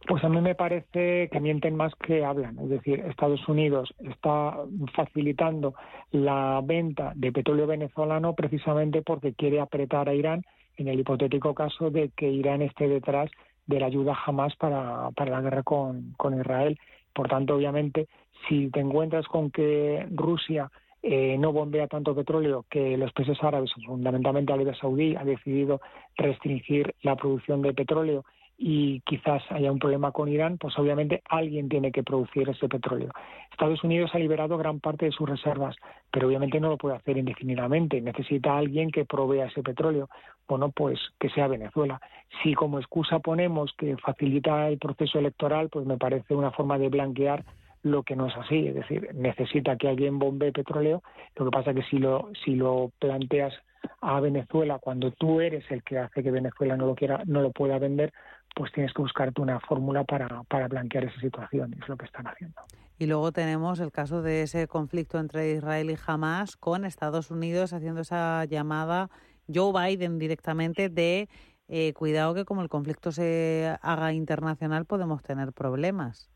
[0.07, 2.59] Pues a mí me parece que mienten más que hablan.
[2.59, 4.55] Es decir, Estados Unidos está
[4.95, 5.73] facilitando
[6.11, 10.43] la venta de petróleo venezolano precisamente porque quiere apretar a Irán
[10.77, 13.29] en el hipotético caso de que Irán esté detrás
[13.67, 16.79] de la ayuda jamás para, para la guerra con, con Israel.
[17.13, 18.07] Por tanto, obviamente,
[18.47, 20.71] si te encuentras con que Rusia
[21.03, 25.79] eh, no bombea tanto petróleo que los países árabes, fundamentalmente Arabia Saudí, ha decidido
[26.15, 28.25] restringir la producción de petróleo
[28.57, 33.11] y quizás haya un problema con Irán, pues obviamente alguien tiene que producir ese petróleo.
[33.51, 35.75] Estados Unidos ha liberado gran parte de sus reservas,
[36.11, 38.01] pero obviamente no lo puede hacer indefinidamente.
[38.01, 40.09] Necesita alguien que provea ese petróleo.
[40.47, 42.01] Bueno, pues que sea Venezuela.
[42.41, 46.89] Si como excusa ponemos que facilita el proceso electoral, pues me parece una forma de
[46.89, 47.43] blanquear
[47.83, 51.03] lo que no es así, es decir, necesita que alguien bombee petróleo.
[51.35, 53.53] Lo que pasa es que si lo si lo planteas
[54.01, 57.51] a Venezuela cuando tú eres el que hace que Venezuela no lo quiera no lo
[57.51, 58.13] pueda vender,
[58.57, 62.05] pues tienes que buscarte una fórmula para, para blanquear esa situación, y es lo que
[62.05, 62.59] están haciendo.
[62.97, 67.71] Y luego tenemos el caso de ese conflicto entre Israel y Hamas con Estados Unidos
[67.71, 69.11] haciendo esa llamada
[69.53, 71.29] Joe Biden directamente de
[71.67, 76.31] eh, cuidado que como el conflicto se haga internacional podemos tener problemas.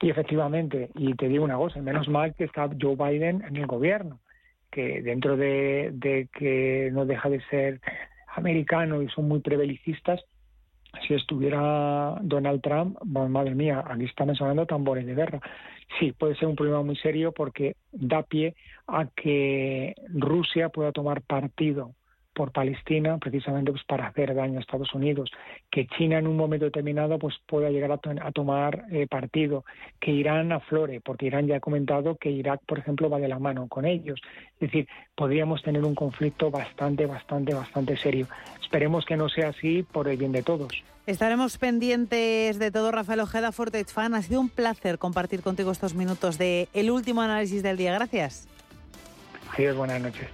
[0.00, 3.66] Y efectivamente, y te digo una cosa, menos mal que está Joe Biden en el
[3.68, 4.18] gobierno,
[4.72, 7.80] que dentro de, de que no deja de ser
[8.34, 10.20] americano y son muy prevelicistas,
[11.06, 15.40] si estuviera Donald Trump, madre mía, aquí están sonando tambores de guerra.
[15.98, 18.54] Sí, puede ser un problema muy serio porque da pie
[18.86, 21.94] a que Rusia pueda tomar partido
[22.34, 25.30] por Palestina precisamente pues para hacer daño a Estados Unidos,
[25.70, 29.64] que China en un momento determinado pues pueda llegar a, tomar eh, partido,
[30.00, 33.38] que Irán aflore, porque Irán ya ha comentado que Irak, por ejemplo, va de la
[33.38, 34.20] mano con ellos.
[34.54, 38.26] Es decir, podríamos tener un conflicto bastante, bastante, bastante serio.
[38.74, 40.72] Esperemos que no sea así por el bien de todos.
[41.06, 44.16] Estaremos pendientes de todo, Rafael Ojeda, Fortech Fan.
[44.16, 47.94] Ha sido un placer compartir contigo estos minutos de el último análisis del día.
[47.94, 48.48] Gracias.
[49.52, 50.26] Adiós, buenas noches.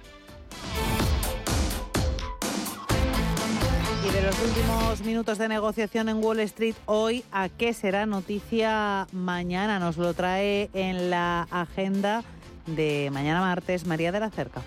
[4.09, 9.05] Y de los últimos minutos de negociación en Wall Street hoy, ¿a qué será noticia
[9.11, 9.77] mañana?
[9.77, 12.23] Nos lo trae en la agenda
[12.65, 14.63] de mañana martes María de la Cerca.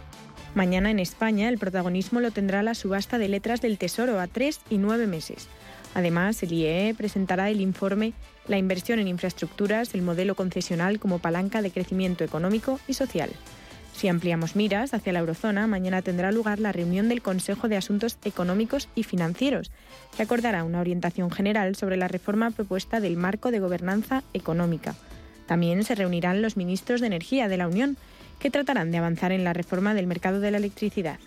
[0.54, 4.60] Mañana en España el protagonismo lo tendrá la subasta de letras del Tesoro a tres
[4.70, 5.48] y nueve meses.
[5.94, 8.12] Además, el IEE e presentará el informe
[8.46, 13.30] La inversión en infraestructuras, el modelo concesional como palanca de crecimiento económico y social.
[13.94, 18.18] Si ampliamos miras hacia la eurozona, mañana tendrá lugar la reunión del Consejo de Asuntos
[18.24, 19.70] Económicos y Financieros,
[20.16, 24.94] que acordará una orientación general sobre la reforma propuesta del marco de gobernanza económica.
[25.46, 27.96] También se reunirán los ministros de Energía de la Unión,
[28.44, 31.18] que tratarán de avanzar en la reforma del mercado de la electricidad.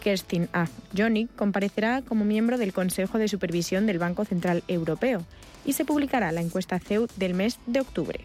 [0.00, 0.68] Kerstin A.
[0.96, 5.24] Jonik comparecerá como miembro del Consejo de Supervisión del Banco Central Europeo
[5.64, 8.20] y se publicará la encuesta CEU del mes de octubre.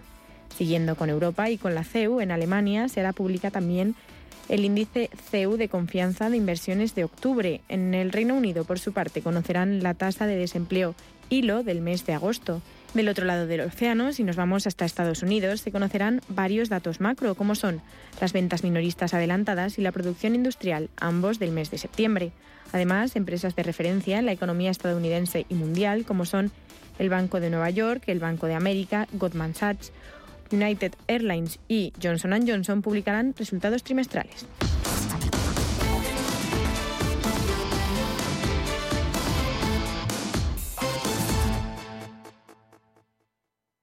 [0.55, 3.95] Siguiendo con Europa y con la CEU, en Alemania se hará pública también
[4.49, 7.61] el índice CEU de confianza de inversiones de octubre.
[7.69, 10.93] En el Reino Unido, por su parte, conocerán la tasa de desempleo
[11.31, 12.61] hilo del mes de agosto.
[12.93, 16.99] Del otro lado del océano, si nos vamos hasta Estados Unidos, se conocerán varios datos
[16.99, 17.81] macro, como son
[18.19, 22.31] las ventas minoristas adelantadas y la producción industrial, ambos del mes de septiembre.
[22.71, 26.51] Además, empresas de referencia en la economía estadounidense y mundial, como son
[26.97, 29.91] el Banco de Nueva York, el Banco de América, Goldman Sachs,
[30.51, 34.45] United Airlines y Johnson Johnson, publicarán resultados trimestrales.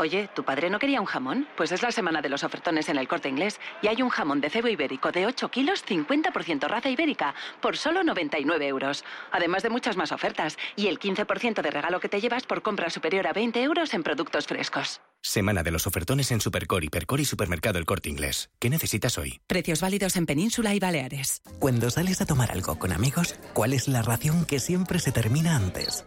[0.00, 1.48] Oye, ¿tu padre no quería un jamón?
[1.56, 4.40] Pues es la semana de los ofertones en el corte inglés y hay un jamón
[4.40, 9.04] de cebo ibérico de 8 kilos, 50% raza ibérica, por solo 99 euros.
[9.32, 12.90] Además de muchas más ofertas y el 15% de regalo que te llevas por compra
[12.90, 15.00] superior a 20 euros en productos frescos.
[15.20, 18.50] Semana de los ofertones en Supercore, Hipercore y Supermercado El Corte Inglés.
[18.60, 19.40] ¿Qué necesitas hoy?
[19.48, 21.42] Precios válidos en Península y Baleares.
[21.58, 25.56] Cuando sales a tomar algo con amigos, ¿cuál es la ración que siempre se termina
[25.56, 26.06] antes?